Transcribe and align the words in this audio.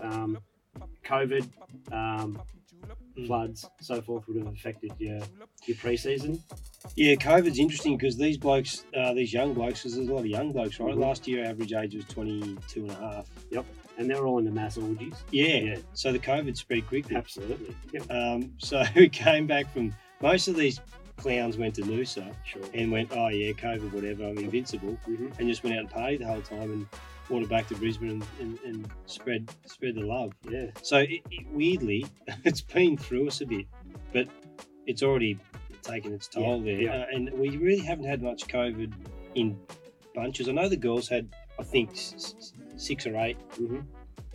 Um, 0.00 0.38
COVID, 1.04 1.48
um, 1.92 2.40
floods, 3.26 3.68
so 3.80 4.00
forth 4.00 4.26
would 4.28 4.36
have 4.38 4.52
affected 4.54 4.92
your 4.98 5.18
your 5.66 5.76
pre-season. 5.76 6.42
Yeah, 6.94 7.14
COVID's 7.14 7.58
interesting 7.58 7.96
because 7.96 8.16
these 8.16 8.36
blokes, 8.36 8.84
uh, 8.96 9.12
these 9.14 9.32
young 9.32 9.54
blokes, 9.54 9.80
because 9.80 9.96
there's 9.96 10.08
a 10.08 10.12
lot 10.12 10.20
of 10.20 10.26
young 10.26 10.52
blokes, 10.52 10.78
right? 10.78 10.94
Mhm. 10.94 11.00
Last 11.00 11.26
year, 11.26 11.44
average 11.44 11.72
age 11.72 11.94
was 11.94 12.04
22 12.04 12.82
and 12.82 12.90
a 12.90 12.94
half. 12.94 13.26
Yep. 13.50 13.66
And 13.98 14.08
they're 14.08 14.24
all 14.24 14.38
into 14.38 14.52
mass 14.52 14.78
orgies. 14.78 15.14
Yeah. 15.32 15.56
Yeah. 15.56 15.76
So 15.94 16.12
the 16.12 16.20
COVID 16.20 16.56
spread 16.56 16.86
quickly. 16.86 17.16
Absolutely. 17.16 17.74
Yep. 17.92 18.10
Um, 18.10 18.54
so 18.58 18.84
we 18.94 19.08
came 19.08 19.46
back 19.48 19.72
from 19.72 19.92
most 20.22 20.46
of 20.46 20.56
these 20.56 20.80
clowns 21.18 21.56
went 21.58 21.74
to 21.76 21.82
Noosa 21.82 22.34
Sure. 22.44 22.62
and 22.74 22.90
went, 22.90 23.10
oh 23.12 23.28
yeah, 23.28 23.52
COVID, 23.52 23.92
whatever, 23.92 24.24
I'm 24.26 24.38
invincible, 24.38 24.98
Mhm. 25.06 25.38
and 25.38 25.48
just 25.48 25.62
went 25.62 25.76
out 25.76 25.80
and 25.82 25.90
partied 25.90 26.18
the 26.20 26.26
whole 26.26 26.40
time 26.42 26.72
and 26.72 26.86
brought 27.28 27.42
it 27.42 27.48
back 27.50 27.68
to 27.68 27.74
Brisbane 27.74 28.10
and, 28.10 28.24
and, 28.40 28.58
and 28.64 28.90
spread 29.06 29.50
spread 29.66 29.94
the 29.96 30.00
love. 30.02 30.32
Yeah. 30.48 30.66
So 30.82 30.98
it, 30.98 31.20
it, 31.30 31.46
weirdly, 31.52 32.06
it's 32.44 32.60
been 32.62 32.96
through 32.96 33.28
us 33.28 33.40
a 33.42 33.46
bit, 33.46 33.66
but 34.12 34.28
it's 34.86 35.02
already 35.02 35.38
taken 35.82 36.12
its 36.14 36.28
toll 36.28 36.58
Yeah, 36.58 36.64
there, 36.72 36.80
yeah. 36.82 36.90
Uh, 37.02 37.06
and 37.12 37.30
we 37.34 37.50
really 37.58 37.82
haven't 37.84 38.06
had 38.06 38.22
much 38.22 38.46
COVID 38.48 38.92
in 39.34 39.58
bunches. 40.14 40.48
I 40.48 40.52
know 40.52 40.68
the 40.68 40.76
girls 40.76 41.08
had, 41.08 41.28
I 41.58 41.62
think, 41.62 41.90
s- 41.90 42.34
s- 42.38 42.52
six 42.76 43.06
or 43.06 43.16
eight 43.18 43.36
Mhm. 43.56 43.84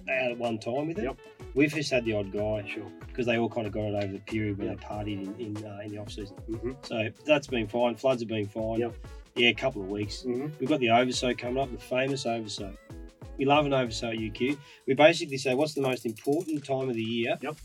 out 0.09 0.31
at 0.31 0.37
one 0.37 0.59
time 0.59 0.87
with 0.87 0.99
it. 0.99 1.03
Yep. 1.05 1.17
We've 1.55 1.71
just 1.73 1.91
had 1.91 2.03
the 2.05 2.13
odd 2.13 2.31
guy 2.31 2.63
Sure. 2.67 2.85
because 3.07 3.25
they 3.25 3.37
all 3.37 3.49
kind 3.49 3.67
of 3.67 3.73
got 3.73 3.81
it 3.85 3.95
over 4.03 4.11
the 4.13 4.19
period 4.19 4.57
when 4.57 4.67
Yep. 4.69 4.79
they 4.79 4.85
partied 4.85 5.23
in 5.39 5.57
in, 5.57 5.65
uh, 5.65 5.79
in 5.83 5.91
the 5.91 5.97
off 5.99 6.11
season. 6.11 6.35
Mm-hmm. 6.49 6.71
So 6.83 7.09
that's 7.25 7.47
been 7.47 7.67
fine. 7.67 7.95
Floods 7.95 8.21
have 8.21 8.29
been 8.29 8.47
fine. 8.47 8.79
Yep. 8.79 8.93
Yeah, 9.35 9.49
a 9.49 9.53
couple 9.53 9.81
of 9.81 9.87
weeks. 9.89 10.23
Mm-hmm. 10.23 10.47
We've 10.59 10.69
got 10.69 10.79
the 10.79 10.89
oversow 10.91 11.33
coming 11.33 11.57
up, 11.61 11.71
the 11.71 11.77
famous 11.77 12.25
oversow. 12.25 12.73
We 13.37 13.45
love 13.45 13.65
an 13.65 13.73
oversow 13.73 14.09
at 14.09 14.17
UQ. 14.17 14.57
We 14.85 14.93
basically 14.93 15.37
say, 15.37 15.55
what's 15.55 15.73
the 15.73 15.81
most 15.81 16.05
important 16.05 16.63
time 16.63 16.87
of 16.89 16.95
the 16.95 17.01
year? 17.01 17.37
Yep. 17.41 17.55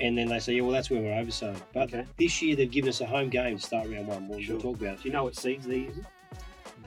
And 0.00 0.16
then 0.16 0.28
they 0.28 0.38
say, 0.38 0.54
yeah, 0.54 0.62
well, 0.62 0.70
that's 0.70 0.88
when 0.90 1.02
we're 1.04 1.18
oversowing. 1.18 1.60
But 1.74 1.92
Okay. 1.92 2.04
this 2.18 2.40
year 2.40 2.56
they've 2.56 2.70
given 2.70 2.88
us 2.88 3.00
a 3.02 3.06
home 3.06 3.28
game 3.28 3.58
to 3.58 3.62
start 3.66 3.88
round 3.90 4.06
one. 4.06 4.26
We'll, 4.28 4.40
Sure. 4.40 4.54
we'll 4.54 4.62
talk 4.62 4.80
about 4.80 4.94
it. 4.94 5.02
Do 5.02 5.08
you 5.08 5.12
know 5.12 5.24
what 5.24 5.36
seeds 5.36 5.66
they're 5.66 5.76
using? 5.76 6.06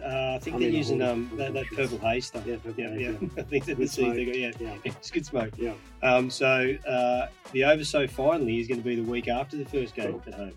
Uh, 0.03 0.35
I 0.35 0.39
think 0.39 0.55
I 0.55 0.59
they're 0.59 0.69
using 0.69 1.01
all- 1.01 1.11
um, 1.11 1.31
that, 1.35 1.53
that 1.53 1.65
purple 1.67 1.97
haze 1.99 2.25
stuff. 2.27 2.45
Yeah, 2.45 2.55
purple 2.57 2.83
yeah, 2.83 2.89
haze, 2.91 3.01
yeah. 3.01 3.11
yeah. 3.21 3.27
I 3.37 3.41
think 3.43 3.65
that 3.65 3.77
the 3.77 3.87
seeds 3.87 4.15
they 4.15 4.25
got, 4.25 4.35
yeah. 4.37 4.51
Yeah. 4.59 4.75
It's 4.85 5.11
good 5.11 5.25
smoke. 5.25 5.53
Yeah. 5.57 5.73
Um, 6.03 6.29
so 6.29 6.75
uh, 6.87 7.27
the 7.51 7.63
oversow 7.65 8.07
finally 8.07 8.59
is 8.59 8.67
going 8.67 8.79
to 8.79 8.85
be 8.85 8.95
the 8.95 9.03
week 9.09 9.27
after 9.27 9.57
the 9.57 9.65
first 9.65 9.95
game 9.95 10.11
Cool. 10.13 10.23
at 10.27 10.33
home. 10.33 10.53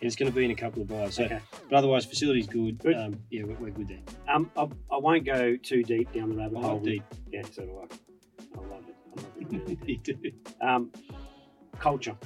And 0.00 0.06
it's 0.06 0.14
going 0.16 0.30
to 0.30 0.34
be 0.36 0.44
in 0.44 0.52
a 0.52 0.54
couple 0.54 0.80
of 0.82 0.88
buys. 0.88 1.16
So, 1.16 1.24
Okay. 1.24 1.40
But 1.68 1.76
otherwise, 1.76 2.04
facility's 2.04 2.46
good. 2.46 2.78
Good. 2.78 2.96
Um, 2.96 3.18
yeah, 3.30 3.42
we're, 3.44 3.56
we're 3.56 3.70
good 3.70 3.88
there. 3.88 3.98
Um, 4.32 4.50
I, 4.56 4.62
I 4.92 4.96
won't 4.98 5.24
go 5.24 5.56
too 5.56 5.82
deep 5.82 6.12
down 6.12 6.30
the 6.30 6.36
rabbit 6.36 6.58
I 6.58 6.62
hole. 6.62 6.78
deep. 6.80 7.02
Yeah, 7.32 7.42
so 7.50 7.62
do 7.64 7.78
I. 7.80 8.58
I 8.58 8.62
love 8.68 8.84
it. 8.88 8.94
I 9.16 9.56
love 9.56 9.68
it. 9.70 9.78
You 9.86 9.98
do. 9.98 10.14
um, 10.60 10.92
culture. 11.80 12.16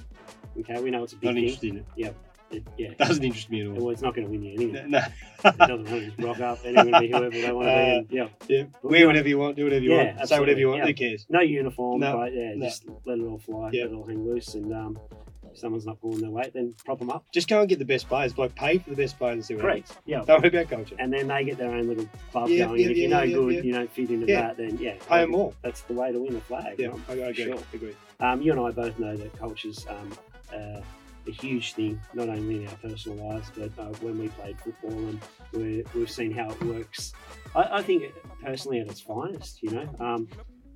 Okay, 0.61 0.81
we 0.83 0.91
know 0.91 1.03
it's 1.03 1.15
a 1.15 1.17
big 1.17 1.29
Not 1.29 1.35
thing. 1.35 1.45
interested 1.45 1.71
in 1.71 1.77
it. 1.79 2.15
It, 2.53 2.63
yeah. 2.79 2.95
Doesn't 2.99 3.25
interest 3.25 3.51
me 3.51 3.63
at 3.63 3.69
all. 3.69 3.75
Well, 3.75 3.91
it's 3.91 4.03
not 4.03 4.15
going 4.15 4.27
to 4.27 4.31
win 4.31 4.43
you 4.43 4.55
anyway. 4.55 4.85
No. 4.89 4.99
It 5.45 5.59
doesn't 5.59 5.85
really 5.85 6.07
just 6.07 6.19
rock 6.21 6.41
up. 6.41 6.63
To 6.63 6.69
be 7.01 7.09
whoever 7.09 7.31
they 7.31 7.53
want 7.53 7.69
to 7.69 7.75
be. 7.75 7.81
And, 7.93 8.07
yeah. 8.11 8.29
yeah. 8.49 8.65
Wear 8.83 9.07
whatever 9.07 9.29
you 9.29 9.39
want, 9.39 9.57
do 9.57 9.65
whatever 9.65 9.85
you 9.85 9.93
Yeah, 9.95 10.17
want, 10.17 10.29
say 10.29 10.39
whatever 10.41 10.61
you 10.61 10.69
want, 10.69 10.81
absolutely, 10.83 11.05
who 11.07 11.11
cares? 11.11 11.27
No 11.29 11.41
uniform, 11.41 12.01
No, 12.01 12.17
but 12.19 12.35
yeah, 12.35 12.53
no. 12.55 12.67
just 12.67 12.85
let 13.07 13.19
it 13.19 13.23
all 13.25 13.39
fly, 13.39 13.71
Yeah. 13.73 13.85
let 13.85 13.93
it 13.93 13.95
all 13.95 14.07
hang 14.07 14.25
loose, 14.25 14.55
and 14.55 14.73
um, 14.73 14.99
if 15.51 15.59
someone's 15.59 15.85
not 15.85 16.01
pulling 16.01 16.21
their 16.21 16.31
weight, 16.31 16.53
then 16.55 16.75
prop 16.85 16.99
them 16.99 17.11
up. 17.11 17.25
Just 17.33 17.49
go 17.49 17.61
and 17.61 17.69
get 17.69 17.79
the 17.79 17.85
best 17.85 18.09
players. 18.09 18.39
Like, 18.39 18.55
pay 18.55 18.79
for 18.79 18.91
the 18.91 18.97
best 18.97 19.19
players 19.19 19.35
and 19.35 19.45
see 19.45 19.55
what 19.55 19.65
happens. 19.65 19.93
Yeah. 20.07 20.23
Don't 20.27 20.41
worry 20.43 20.49
about 20.49 20.71
culture. 20.71 20.97
And 20.99 21.13
then 21.13 21.29
they 21.29 21.45
get 21.45 21.59
their 21.59 21.73
own 21.73 21.89
little 21.89 22.09
club 22.31 22.49
Yeah, 22.49 22.67
going. 22.67 22.81
yeah, 22.81 22.87
and 22.87 22.91
if 22.93 22.97
yeah, 22.97 23.03
you're 23.03 23.11
no 23.11 23.23
yeah, 23.23 23.35
good, 23.35 23.55
yeah. 23.55 23.63
you 23.63 23.73
don't 23.73 23.91
fit 23.93 24.11
into 24.11 24.27
Yeah. 24.27 24.41
that, 24.43 24.57
then 24.57 24.79
yeah, 24.79 24.95
Pay 25.09 25.21
them 25.23 25.31
more. 25.33 25.53
That's 25.63 25.83
the 25.83 25.93
way 25.95 26.13
to 26.13 26.19
win 26.19 26.37
a 26.37 26.41
flag. 26.41 26.79
Yeah. 26.79 26.95
I, 27.09 27.13
I 27.13 27.15
agree. 27.17 27.45
Sure. 27.45 27.59
agree. 27.75 27.95
Um, 28.21 28.41
you 28.41 28.53
and 28.53 28.61
I 28.61 28.71
both 28.71 28.99
know 28.99 29.17
that 29.17 29.39
culture's 29.39 29.85
um, 29.89 30.13
uh, 30.55 30.81
a 31.27 31.31
huge 31.31 31.75
thing, 31.75 32.01
not 32.15 32.29
only 32.29 32.63
in 32.63 32.69
our 32.69 32.75
personal 32.77 33.29
lives, 33.29 33.51
but 33.57 33.71
uh, 33.79 33.93
when 34.01 34.19
we 34.19 34.29
played 34.29 34.59
football 34.61 34.91
and 34.91 35.21
we 35.53 35.85
we've 35.95 36.11
seen 36.11 36.33
how 36.33 36.51
it 36.51 36.63
works. 36.65 37.13
I, 37.55 37.79
I 37.79 37.83
think 37.83 38.13
personally 38.43 38.81
at 38.81 38.89
its 38.89 39.01
finest, 39.01 39.63
you 39.63 39.71
know, 39.71 39.89
um, 40.01 40.29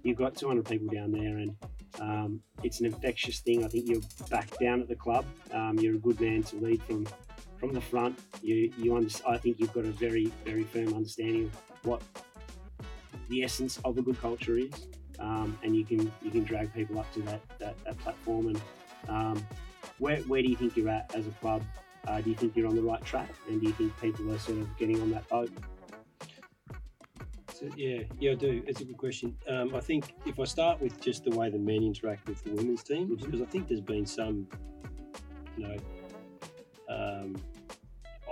you've 0.03 0.19
got 0.19 0.37
200 0.37 0.65
people 0.65 0.89
down 0.93 1.11
there 1.11 1.39
and 1.39 1.57
um, 2.01 2.41
it's 2.63 2.81
an 2.81 2.87
infectious 2.87 3.41
thing. 3.41 3.65
I 3.65 3.69
think 3.69 3.89
you're 3.89 4.03
back 4.31 4.49
down 4.59 4.81
at 4.81 4.89
the 4.89 4.95
club. 4.95 5.25
Um, 5.53 5.79
you're 5.79 5.95
a 5.95 5.99
good 5.99 6.21
man 6.21 6.43
to 6.45 6.57
lead 6.57 6.83
from 6.83 7.07
from 7.59 7.73
the 7.73 7.81
front. 7.81 8.19
You 8.43 8.73
you 8.79 8.97
under, 8.97 9.09
I 9.27 9.39
think 9.39 9.59
you've 9.59 9.73
got 9.73 9.85
a 9.85 9.93
very 9.93 10.33
very 10.45 10.65
firm 10.65 10.95
understanding 10.95 11.47
of 11.47 11.87
what 11.87 12.03
the 13.29 13.43
essence 13.43 13.79
of 13.85 13.99
a 13.99 14.03
good 14.03 14.21
culture 14.21 14.59
is, 14.59 14.89
um, 15.19 15.59
and 15.63 15.75
you 15.75 15.85
can 15.85 16.13
you 16.23 16.31
can 16.31 16.45
drag 16.45 16.73
people 16.75 16.99
up 16.99 17.13
to 17.15 17.23
that 17.23 17.41
that, 17.59 17.83
that 17.85 17.99
platform. 17.99 18.49
And 18.49 18.61
um, 19.09 19.47
where 19.99 20.19
where 20.23 20.43
do 20.43 20.49
you 20.49 20.57
think 20.57 20.77
you're 20.77 20.89
at 20.89 21.15
as 21.15 21.27
a 21.27 21.31
club? 21.33 21.63
Uh, 22.07 22.21
do 22.21 22.31
you 22.31 22.37
think 22.37 22.55
you're 22.57 22.69
on 22.69 22.77
the 22.77 22.83
right 22.83 23.05
track, 23.05 23.31
and 23.49 23.61
do 23.61 23.67
you 23.67 23.73
think 23.73 23.99
people 24.01 24.31
are 24.33 24.39
sort 24.39 24.59
of 24.59 24.77
getting 24.79 25.01
on 25.01 25.11
that 25.11 25.29
boat? 25.29 25.51
So, 27.53 27.67
yeah, 27.75 28.03
yeah, 28.21 28.33
I 28.33 28.35
do. 28.35 28.63
It's 28.67 28.83
a 28.83 28.85
good 28.85 28.99
question. 28.99 29.35
Um, 29.49 29.75
I 29.75 29.81
think 29.81 30.15
if 30.27 30.39
I 30.39 30.45
start 30.45 30.79
with 30.81 31.01
just 31.01 31.25
the 31.25 31.31
way 31.31 31.49
the 31.49 31.59
men 31.59 31.83
interact 31.83 32.29
with 32.29 32.45
the 32.45 32.53
women's 32.53 32.83
teams, 32.83 33.19
Mhm. 33.23 33.25
because 33.25 33.41
I 33.41 33.47
think 33.47 33.67
there's 33.67 33.81
been 33.81 34.05
some, 34.05 34.47
you 35.57 35.67
know, 35.67 35.77
um, 36.89 37.35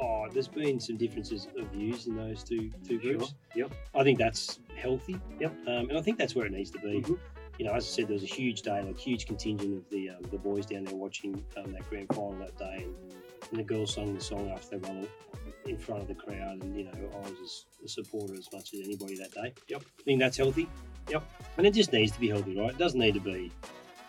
oh, 0.01 0.29
there's 0.31 0.47
been 0.47 0.79
some 0.79 0.99
differences 0.99 1.49
of 1.57 1.67
views 1.69 2.07
in 2.07 2.17
those 2.17 2.45
two 2.45 2.71
two 2.87 2.99
groups. 3.01 3.35
Yep. 3.55 3.73
I 3.95 4.03
think 4.03 4.19
that's 4.19 4.61
healthy. 4.77 5.19
Yep. 5.41 5.53
Um, 5.67 5.89
and 5.89 5.97
I 5.97 6.03
think 6.03 6.19
that's 6.19 6.35
where 6.35 6.45
it 6.45 6.53
needs 6.53 6.71
to 6.73 6.79
be. 6.81 7.01
Mhm. 7.01 7.19
You 7.59 7.67
know, 7.67 7.73
as 7.73 7.85
I 7.85 7.89
said, 7.89 8.09
there 8.09 8.15
was 8.15 8.25
a 8.25 8.27
huge 8.27 8.63
day, 8.63 8.83
like 8.83 8.99
huge 8.99 9.27
contingent 9.27 9.77
of 9.77 9.89
the 9.91 10.11
um, 10.11 10.23
the 10.31 10.39
boys 10.39 10.67
down 10.67 10.85
there 10.85 10.95
watching 10.95 11.45
um, 11.57 11.73
that 11.73 11.89
grand 11.89 12.09
final 12.09 12.35
that 12.41 12.57
day, 12.59 12.85
and, 12.85 12.95
and 13.51 13.59
the 13.59 13.63
girls 13.63 13.95
sang 13.95 14.15
the 14.15 14.21
song 14.21 14.51
after 14.51 14.79
they 14.79 14.89
won 14.89 15.07
in 15.67 15.79
front 15.79 16.03
of 16.03 16.09
the 16.09 16.15
crowd, 16.15 16.63
and 16.63 16.77
you 16.77 16.85
know, 16.85 16.93
I 16.93 17.31
was 17.31 17.67
as 17.83 17.85
a 17.85 17.89
supporter 17.89 18.35
as 18.35 18.49
much 18.53 18.75
as 18.75 18.81
anybody 18.81 19.17
that 19.19 19.33
day. 19.33 19.53
Yep. 19.69 19.83
I 20.01 20.03
think 20.03 20.21
that's 20.21 20.37
healthy. 20.37 20.69
Yep. 21.09 21.23
And 21.59 21.67
it 21.67 21.75
just 21.75 21.93
needs 21.93 22.13
to 22.13 22.21
be 22.21 22.29
healthy, 22.29 22.59
right? 22.59 22.71
It 22.71 22.79
doesn't 22.79 22.99
need 22.99 23.15
to 23.15 23.21
be 23.21 23.53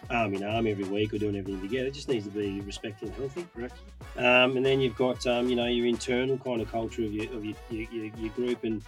arm 0.10 0.34
in 0.34 0.44
arm 0.44 0.68
every 0.68 0.84
week 0.86 1.14
or 1.14 1.18
doing 1.18 1.36
everything 1.36 1.62
together. 1.62 1.88
It 1.88 1.94
just 1.94 2.10
needs 2.10 2.26
to 2.26 2.32
be 2.32 2.62
respectful 2.62 3.08
and 3.08 3.18
healthy. 3.18 3.48
Correct. 3.56 3.76
Um, 4.18 4.58
and 4.58 4.66
then 4.66 4.80
you've 4.80 4.96
got 4.96 5.26
um, 5.28 5.50
you 5.50 5.56
know 5.56 5.66
your 5.66 5.86
internal 5.86 6.38
kind 6.38 6.62
of 6.62 6.72
culture 6.72 7.04
of 7.04 7.14
your 7.14 7.26
of 7.34 7.46
your, 7.46 7.56
your, 7.70 7.92
your, 7.92 8.06
your 8.18 8.30
group, 8.34 8.64
and 8.64 8.82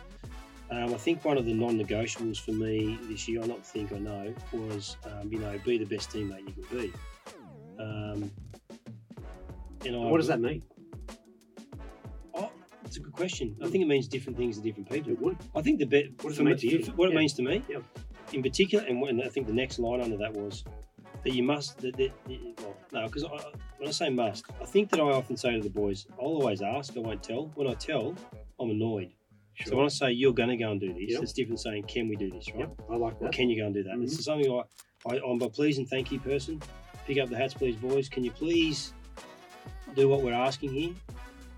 um, 0.70 0.94
I 0.94 0.98
think 0.98 1.24
one 1.24 1.38
of 1.38 1.46
the 1.46 1.54
non-negotiables 1.54 2.40
for 2.40 2.52
me 2.52 2.98
this 3.04 3.28
year, 3.28 3.42
I 3.44 3.48
not 3.48 3.66
think 3.66 3.94
I 3.94 4.00
know, 4.00 4.34
was 4.52 4.98
um, 5.06 5.32
you 5.32 5.40
know 5.40 5.58
be 5.66 5.78
the 5.78 5.86
best 5.86 6.10
teammate 6.12 6.48
you 6.48 6.64
can 6.64 6.78
be. 6.78 6.94
Um, 7.80 8.32
and 9.86 9.96
I, 9.96 10.00
What 10.00 10.18
does 10.18 10.28
that 10.28 10.40
mean? 10.42 10.64
Oh, 12.34 12.52
it's 12.84 12.98
a 12.98 13.00
good 13.00 13.14
question. 13.14 13.56
I 13.64 13.70
think 13.70 13.84
it 13.84 13.88
means 13.88 14.08
different 14.08 14.38
things 14.38 14.58
to 14.58 14.64
different 14.64 14.90
people. 14.90 15.12
It 15.12 15.22
would. 15.22 15.38
I 15.56 15.62
think 15.62 15.80
the 15.80 15.86
bet. 15.86 16.06
What 16.22 16.30
does 16.30 16.40
it 16.40 16.44
mean 16.44 16.56
me- 16.56 16.60
to 16.60 16.68
you? 16.68 16.84
What 16.96 17.10
it 17.10 17.16
means 17.16 17.34
to 17.34 17.44
me, 17.44 17.64
Yeah. 17.70 17.80
in 18.34 18.42
particular, 18.44 18.84
and, 18.86 19.00
when, 19.02 19.22
I 19.22 19.28
think 19.30 19.48
the 19.48 19.54
next 19.54 19.80
line 19.80 20.02
under 20.02 20.18
that 20.18 20.34
was 20.34 20.64
that 21.24 21.34
you 21.34 21.44
must. 21.44 21.78
That, 21.80 21.96
that, 21.98 22.12
well, 22.60 22.76
no, 22.92 23.06
because 23.06 23.24
I, 23.24 23.30
when 23.78 23.88
I 23.88 23.92
say 23.92 24.10
must, 24.10 24.46
I 24.62 24.66
think 24.66 24.90
that 24.90 25.00
I 25.00 25.04
often 25.04 25.38
say 25.38 25.56
to 25.56 25.62
the 25.62 25.70
boys, 25.70 26.08
"I'll 26.20 26.28
always 26.28 26.62
ask. 26.62 26.96
I 26.98 27.00
won't 27.00 27.24
tell. 27.24 27.52
When 27.56 27.68
I 27.68 27.74
tell, 27.76 28.16
I'm 28.60 28.70
annoyed. 28.72 29.12
So 29.66 29.76
when 29.76 29.86
I 29.86 29.90
say 29.90 30.12
you're 30.12 30.34
going 30.34 30.50
to 30.50 30.58
go 30.58 30.72
and 30.72 30.80
do 30.80 30.94
this, 30.94 31.14
Yep. 31.14 31.24
it's 31.24 31.34
different 31.34 31.60
saying, 31.60 31.84
"Can 31.84 32.08
we 32.08 32.16
do 32.16 32.30
this?" 32.30 32.48
Right? 32.52 32.60
Yep, 32.60 32.82
I 32.90 32.96
like 32.96 33.16
Or 33.22 33.26
that. 33.26 33.32
can 33.34 33.50
you 33.50 33.58
go 33.60 33.66
and 33.66 33.74
do 33.74 33.84
that? 33.84 33.96
Mhm. 33.96 34.04
It's 34.04 34.24
something 34.24 34.50
like 34.52 34.66
I, 35.08 35.18
I'm 35.20 35.42
a 35.42 35.50
please 35.50 35.78
and 35.78 35.88
thank 35.90 36.12
you 36.12 36.20
person. 36.20 36.62
Pick 37.08 37.18
up 37.18 37.30
the 37.30 37.38
hats, 37.38 37.54
please, 37.54 37.76
boys. 37.78 38.08
Can 38.10 38.24
you 38.24 38.32
please 38.32 38.94
do 39.96 40.08
what 40.10 40.22
we're 40.22 40.34
asking 40.34 40.74
here? 40.74 40.94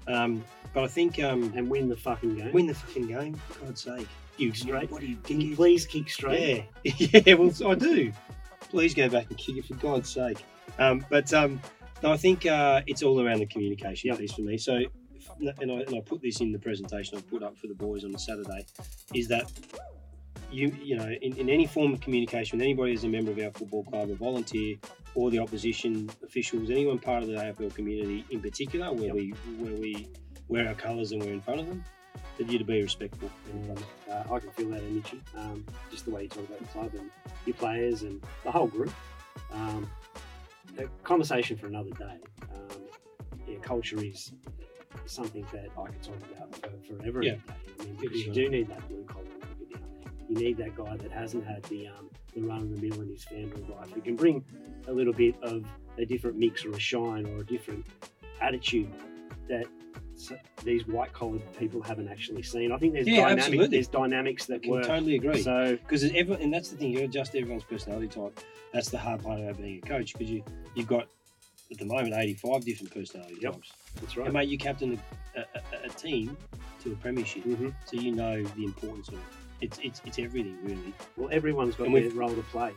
Um, 0.08 0.44
but 0.74 0.84
I 0.84 0.88
think 0.88 1.20
um, 1.22 1.52
And 1.56 1.70
win 1.70 1.90
the 1.90 1.96
fucking 1.98 2.36
game. 2.36 2.52
win 2.54 2.68
the 2.68 2.74
fucking 2.74 3.08
game. 3.08 3.34
For 3.36 3.66
God's 3.66 3.82
sake, 3.82 4.08
you 4.38 4.54
straight. 4.54 4.90
What 4.92 5.04
are 5.04 5.06
you 5.06 5.18
Can 5.24 5.42
you 5.42 5.56
please 5.56 5.86
kick 5.86 6.10
straight? 6.10 6.66
Yeah, 6.84 6.94
yeah. 7.26 7.34
Well, 7.36 7.52
I 7.72 7.76
do. 7.76 8.12
Please 8.62 8.94
go 8.94 9.10
back 9.10 9.28
and 9.30 9.38
kick 9.38 9.58
it 9.58 9.66
for 9.66 9.74
God's 9.76 10.10
sake. 10.10 10.38
Um, 10.78 11.04
but 11.10 11.34
um, 11.34 11.60
no, 12.04 12.12
I 12.14 12.18
think 12.18 12.46
uh, 12.46 12.82
it's 12.88 13.04
all 13.04 13.20
around 13.26 13.40
the 13.40 13.46
communication 13.48 14.10
Yep. 14.10 14.20
piece 14.20 14.34
for 14.34 14.42
me. 14.42 14.58
So, 14.58 14.80
and 15.40 15.72
I, 15.72 15.76
and 15.76 15.96
I 15.96 16.02
put 16.02 16.22
this 16.22 16.42
in 16.42 16.52
the 16.52 16.60
presentation 16.60 17.18
I 17.18 17.22
put 17.22 17.44
up 17.44 17.58
for 17.58 17.68
the 17.68 17.74
boys 17.74 18.04
on 18.04 18.18
Saturday, 18.18 18.66
is 19.14 19.28
that 19.30 19.52
you 20.52 20.76
you 20.82 20.96
know 20.98 21.08
in, 21.22 21.36
in 21.38 21.50
any 21.50 21.68
form 21.68 21.94
of 21.94 22.02
communication 22.02 22.58
with 22.58 22.64
anybody 22.66 22.94
as 22.94 23.04
a 23.04 23.08
member 23.08 23.32
of 23.32 23.40
our 23.40 23.52
football 23.52 23.84
club, 23.84 24.10
a 24.10 24.16
volunteer, 24.16 24.78
or 25.16 25.30
the 25.32 25.40
opposition 25.40 26.10
officials, 26.24 26.70
anyone 26.70 27.00
part 27.00 27.24
of 27.24 27.30
the 27.30 27.36
AFL 27.36 27.74
community 27.74 28.26
in 28.32 28.42
particular, 28.42 28.92
where 28.92 29.06
Yep. 29.08 29.16
we 29.16 29.30
where 29.58 29.74
we 29.76 30.08
wear 30.48 30.68
our 30.68 30.74
colours 30.74 31.12
and 31.12 31.22
we're 31.22 31.34
in 31.34 31.42
front 31.42 31.60
of 31.60 31.68
them, 31.68 31.84
that 32.38 32.50
you 32.50 32.58
to 32.58 32.64
be 32.66 32.82
respectful. 32.82 33.30
And 33.54 33.78
uh, 34.10 34.24
I 34.34 34.40
can 34.40 34.50
feel 34.52 34.70
that 34.70 34.82
energy, 34.82 35.22
um, 35.38 35.64
just 35.92 36.06
the 36.06 36.12
way 36.12 36.24
you 36.24 36.30
talk 36.30 36.46
about 36.48 36.60
the 36.60 36.66
club 36.66 36.92
and 36.96 37.10
your 37.46 37.56
players 37.56 38.02
and 38.02 38.22
the 38.44 38.52
whole 38.52 38.68
group. 38.68 38.92
Um, 39.54 39.90
a 40.78 40.86
conversation 41.04 41.58
for 41.58 41.68
another 41.68 41.92
day. 41.92 42.18
Um, 42.54 42.82
yeah, 43.48 43.58
culture 43.62 44.02
is 44.04 44.32
something 45.10 45.46
that 45.52 45.70
I 45.78 45.86
could 45.88 46.04
talk 46.04 46.16
about 46.36 46.56
for, 46.56 46.96
forever. 46.98 47.24
Yeah. 47.24 47.34
day. 47.36 47.42
I 47.80 47.84
mean, 47.86 47.98
because 48.00 48.26
you 48.26 48.34
do 48.34 48.50
need 48.50 48.68
that 48.68 48.88
blue 48.88 49.04
collar 49.06 49.24
worker 49.26 49.74
down 49.74 49.82
there. 50.02 50.12
You 50.30 50.36
need 50.36 50.58
that 50.58 50.76
guy 50.76 50.96
that 50.98 51.12
hasn't 51.12 51.46
had 51.46 51.64
the 51.64 51.88
um, 51.88 52.10
the 52.36 52.42
run 52.42 52.62
of 52.62 52.76
the 52.80 52.88
mill 52.88 53.02
in 53.02 53.10
his 53.10 53.24
family 53.24 53.66
life, 53.70 53.90
who 53.92 54.02
can 54.02 54.16
bring 54.16 54.44
a 54.88 54.92
little 54.94 55.14
bit 55.14 55.36
of 55.42 55.66
a 55.98 56.06
different 56.06 56.38
mix 56.38 56.64
or 56.66 56.72
a 56.72 56.80
shine 56.80 57.26
or 57.26 57.40
a 57.42 57.46
different 57.46 57.86
attitude 58.42 58.92
that 59.48 59.66
these 60.64 60.86
white 60.86 61.14
collar 61.14 61.40
people 61.58 61.82
haven't 61.82 62.10
actually 62.10 62.44
seen. 62.44 62.72
I 62.72 62.78
think 62.78 62.94
there's 62.94 63.08
Yeah, 63.08 63.22
dynamic, 63.22 63.40
absolutely. 63.40 63.68
there's 63.68 63.88
dynamics 63.88 64.46
that 64.48 64.62
Can 64.64 64.72
work. 64.72 64.86
totally 64.86 65.16
agree. 65.16 65.42
So 65.42 65.78
because 65.78 66.04
everyone, 66.04 66.42
and 66.42 66.54
that's 66.54 66.70
the 66.70 66.78
thing, 66.78 66.92
you 66.92 67.04
adjust 67.04 67.36
everyone's 67.36 67.64
personality 67.64 68.08
type. 68.08 68.38
That's 68.74 68.90
the 68.90 68.98
hard 68.98 69.24
part 69.24 69.40
about 69.40 69.58
being 69.58 69.80
a 69.84 69.88
coach 69.88 70.14
because 70.14 70.30
you 70.30 70.44
you've 70.76 70.88
got 70.88 71.08
at 71.72 71.78
the 71.78 71.86
moment 71.86 72.14
85 72.16 72.66
different 72.66 72.94
personality 72.94 73.38
Yep. 73.42 73.54
types. 73.54 73.74
that's 74.02 74.18
right. 74.18 74.26
And 74.26 74.34
mate, 74.34 74.50
you 74.50 74.58
captain 74.58 75.00
a, 75.36 75.40
a, 75.42 75.86
a 75.86 75.90
team 75.90 76.36
to 76.84 76.92
a 76.92 76.96
premiership, 76.96 77.44
hmm 77.44 77.70
so 77.86 77.98
you 77.98 78.12
know 78.12 78.44
the 78.44 78.64
importance 78.64 79.08
of 79.10 79.16
it. 79.16 79.20
It's 79.62 79.80
it's, 79.84 80.02
it's 80.06 80.20
everything 80.20 80.58
really. 80.64 80.94
Well, 81.18 81.30
everyone's 81.32 81.76
got 81.76 81.92
their 81.92 82.10
role 82.12 82.34
to 82.34 82.42
play. 82.44 82.72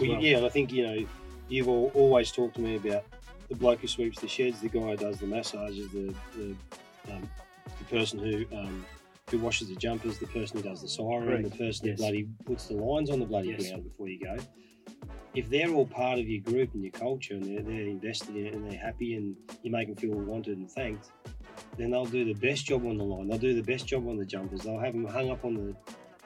Well. 0.00 0.22
Yeah, 0.22 0.44
I 0.44 0.48
think 0.48 0.72
you 0.72 0.86
know 0.86 1.06
you've 1.48 1.68
all, 1.68 1.90
always 1.94 2.30
talked 2.30 2.54
to 2.56 2.60
me 2.60 2.76
about 2.76 3.04
the 3.48 3.56
bloke 3.56 3.80
who 3.80 3.88
sweeps 3.88 4.20
the 4.20 4.28
sheds, 4.28 4.60
the 4.60 4.68
guy 4.68 4.80
who 4.80 4.96
does 4.96 5.18
the 5.18 5.26
massages, 5.26 5.90
the 5.90 6.14
the, 6.36 6.54
um, 7.12 7.28
the 7.78 7.84
person 7.96 8.18
who 8.20 8.44
um, 8.56 8.84
who 9.30 9.38
washes 9.38 9.68
the 9.68 9.74
jumpers, 9.76 10.18
the 10.18 10.26
person 10.28 10.58
who 10.58 10.68
does 10.68 10.80
the 10.80 10.88
siren, 10.88 11.24
Correct. 11.26 11.50
the 11.50 11.56
person 11.56 11.88
Yes. 11.88 11.98
who 11.98 12.02
bloody 12.02 12.28
puts 12.46 12.66
the 12.66 12.74
lines 12.74 13.10
on 13.10 13.18
the 13.18 13.26
bloody 13.26 13.48
Yes. 13.48 13.68
ground 13.70 13.84
before 13.84 14.08
you 14.08 14.20
go. 14.20 14.36
If 15.38 15.48
they're 15.50 15.70
all 15.70 15.86
part 15.86 16.18
of 16.18 16.28
your 16.28 16.40
group 16.42 16.74
and 16.74 16.82
your 16.82 16.90
culture 16.90 17.34
and 17.34 17.44
they're, 17.44 17.62
they're 17.62 17.82
invested 17.86 18.34
in 18.34 18.46
it 18.46 18.54
and 18.54 18.68
they're 18.68 18.78
happy 18.78 19.14
and 19.14 19.36
you 19.62 19.70
make 19.70 19.86
them 19.86 19.94
feel 19.94 20.10
wanted 20.18 20.58
and 20.58 20.68
thanked, 20.68 21.10
then 21.76 21.92
they'll 21.92 22.06
do 22.06 22.24
the 22.24 22.34
best 22.34 22.66
job 22.66 22.84
on 22.84 22.98
the 22.98 23.04
line. 23.04 23.28
They'll 23.28 23.38
do 23.38 23.54
the 23.54 23.62
best 23.62 23.86
job 23.86 24.08
on 24.08 24.16
the 24.16 24.24
jumpers. 24.24 24.62
They'll 24.62 24.80
have 24.80 24.94
them 24.94 25.06
hung 25.06 25.30
up 25.30 25.44
on 25.44 25.54
the 25.54 25.76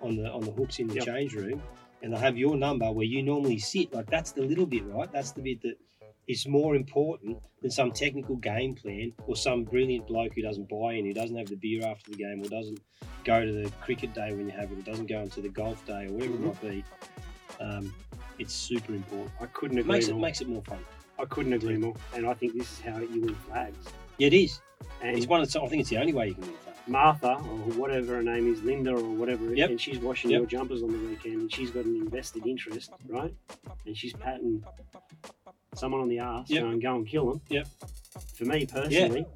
on 0.00 0.16
the 0.16 0.30
on 0.32 0.40
the 0.40 0.50
hooks 0.50 0.78
in 0.78 0.88
the 0.88 0.94
Yep. 0.94 1.04
change 1.04 1.34
room, 1.34 1.62
and 2.02 2.10
they'll 2.12 2.20
have 2.20 2.38
your 2.38 2.56
number 2.56 2.90
where 2.90 3.04
you 3.04 3.22
normally 3.22 3.58
sit. 3.58 3.92
Like 3.92 4.08
that's 4.08 4.32
the 4.32 4.42
little 4.42 4.64
bit, 4.66 4.82
right? 4.86 5.12
That's 5.12 5.32
the 5.32 5.42
bit 5.42 5.60
that 5.60 5.76
is 6.26 6.46
more 6.48 6.74
important 6.74 7.36
than 7.60 7.70
some 7.70 7.92
technical 7.92 8.36
game 8.36 8.74
plan 8.74 9.12
or 9.26 9.36
some 9.36 9.64
brilliant 9.64 10.06
bloke 10.06 10.32
who 10.34 10.40
doesn't 10.40 10.70
buy 10.70 10.94
in, 10.94 11.04
who 11.04 11.12
doesn't 11.12 11.36
have 11.36 11.48
the 11.48 11.56
beer 11.56 11.84
after 11.86 12.10
the 12.12 12.16
game, 12.16 12.40
or 12.42 12.48
doesn't 12.48 12.80
go 13.24 13.44
to 13.44 13.52
the 13.52 13.70
cricket 13.82 14.14
day 14.14 14.32
when 14.32 14.46
you 14.46 14.52
have 14.52 14.72
it, 14.72 14.78
or 14.78 14.82
doesn't 14.82 15.06
go 15.06 15.20
into 15.20 15.42
the 15.42 15.50
golf 15.50 15.84
day, 15.84 16.06
or 16.06 16.12
whatever 16.14 16.32
Mhm. 16.32 16.40
it 16.40 16.46
might 16.46 16.60
be. 16.62 16.84
Um, 17.60 17.94
it's 18.38 18.52
super 18.54 18.94
important. 18.94 19.30
I 19.40 19.46
couldn't 19.46 19.78
It 19.78 19.82
agree 19.82 19.92
makes 19.92 20.08
it 20.08 20.12
more. 20.12 20.20
makes 20.20 20.40
it 20.40 20.48
more 20.48 20.62
fun. 20.62 20.78
I 21.18 21.24
couldn't 21.26 21.52
agree 21.52 21.76
more. 21.76 21.94
And 22.14 22.26
I 22.26 22.34
think 22.34 22.54
this 22.54 22.70
is 22.72 22.80
how 22.80 22.98
you 22.98 23.20
win 23.22 23.34
flags. 23.34 23.86
Yeah, 24.18 24.28
it 24.28 24.34
is. 24.34 24.60
And 25.02 25.16
It's 25.16 25.26
one. 25.26 25.40
Of 25.40 25.50
the, 25.52 25.60
I 25.62 25.68
think 25.68 25.80
it's 25.80 25.90
the 25.90 25.98
only 25.98 26.12
way 26.12 26.28
you 26.28 26.34
can 26.34 26.42
win 26.44 26.52
fun. 26.54 26.74
Martha 26.88 27.34
or 27.34 27.58
whatever 27.78 28.16
her 28.16 28.22
name 28.24 28.52
is, 28.52 28.60
Linda 28.62 28.92
or 28.92 29.02
whatever, 29.02 29.54
Yep. 29.54 29.70
and 29.70 29.80
she's 29.80 29.98
washing 30.00 30.30
Yep. 30.32 30.38
your 30.38 30.46
jumpers 30.48 30.82
on 30.82 30.90
the 30.90 31.08
weekend, 31.08 31.36
and 31.42 31.52
she's 31.52 31.70
got 31.70 31.84
an 31.84 31.94
invested 31.94 32.44
interest, 32.44 32.90
right? 33.08 33.32
And 33.86 33.96
she's 33.96 34.12
patting 34.14 34.64
someone 35.74 36.00
on 36.00 36.08
the 36.08 36.18
ass, 36.18 36.50
Yep. 36.50 36.62
going, 36.64 36.80
"Go 36.80 36.96
and 36.96 37.06
kill 37.06 37.26
them." 37.30 37.40
Yep. 37.50 37.68
For 38.34 38.44
me 38.46 38.66
personally, 38.66 39.26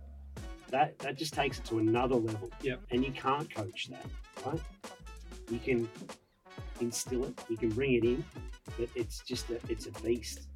that 0.71 0.99
that 0.99 1.17
just 1.17 1.35
takes 1.35 1.59
it 1.61 1.65
to 1.67 1.79
another 1.79 2.17
level. 2.17 2.51
Yep. 2.63 2.81
And 2.91 3.05
you 3.05 3.13
can't 3.13 3.49
coach 3.55 3.89
that, 3.91 4.07
right? 4.45 4.61
You 5.49 5.61
can 5.61 5.89
instill 6.81 7.25
it, 7.25 7.39
you 7.49 7.57
can 7.57 7.71
bring 7.71 7.93
it 7.95 8.05
in, 8.05 8.25
but 8.79 8.89
it's 8.95 9.21
just 9.21 9.51
a, 9.51 9.59
it's 9.69 9.87
a 9.87 9.91
beast. 10.03 10.49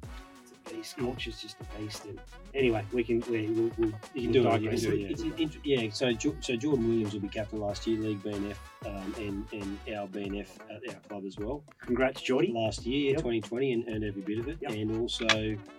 It's 0.43 0.51
a 0.71 0.75
beast. 0.75 0.97
Culture's 0.97 1.41
just 1.41 1.57
a 1.61 1.79
beast. 1.81 2.05
And 2.05 2.19
anyway, 2.53 2.83
we 2.91 3.03
can 3.03 3.21
we, 3.29 3.47
we'll, 3.47 3.71
we'll 3.77 3.93
You 4.13 4.23
can 4.23 4.31
do 4.31 4.47
it. 4.49 4.61
You 4.61 4.69
can 4.69 4.79
do 4.79 4.91
it. 4.93 5.11
It's, 5.11 5.23
it's, 5.37 5.57
yeah. 5.63 5.89
So, 5.91 6.11
so 6.39 6.55
Jordan 6.55 6.87
Williams 6.87 7.13
will 7.13 7.21
be 7.21 7.27
captain 7.29 7.59
last 7.59 7.85
year, 7.87 7.99
League 7.99 8.23
BNF, 8.23 8.55
um, 8.85 9.15
and 9.17 9.45
and 9.53 9.97
our 9.97 10.07
BNF 10.07 10.47
at 10.69 10.93
our 10.95 10.99
club 11.07 11.23
as 11.25 11.37
well. 11.37 11.63
Congrats, 11.79 12.21
Geordie. 12.21 12.51
Last 12.53 12.85
year, 12.85 13.11
Yep. 13.11 13.17
2020, 13.17 13.73
and 13.73 13.89
earned 13.89 14.03
every 14.03 14.21
bit 14.21 14.39
of 14.39 14.47
it, 14.47 14.57
Yep. 14.61 14.71
and 14.71 14.99
also 14.99 15.27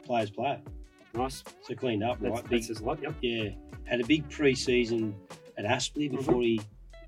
players 0.04 0.30
player. 0.30 0.60
Nice. 1.14 1.44
So 1.62 1.74
cleaned 1.74 2.02
up, 2.02 2.18
That's, 2.20 2.32
right? 2.32 2.42
that 2.42 2.68
Big, 2.68 2.80
a 2.80 2.84
lot. 2.84 3.02
Yep. 3.02 3.14
yeah. 3.20 3.50
Had 3.84 4.00
a 4.00 4.06
big 4.06 4.28
pre-season 4.30 5.14
at 5.58 5.64
Aspley 5.66 6.06
Mm-hmm. 6.06 6.16
before 6.16 6.40
he, 6.42 6.60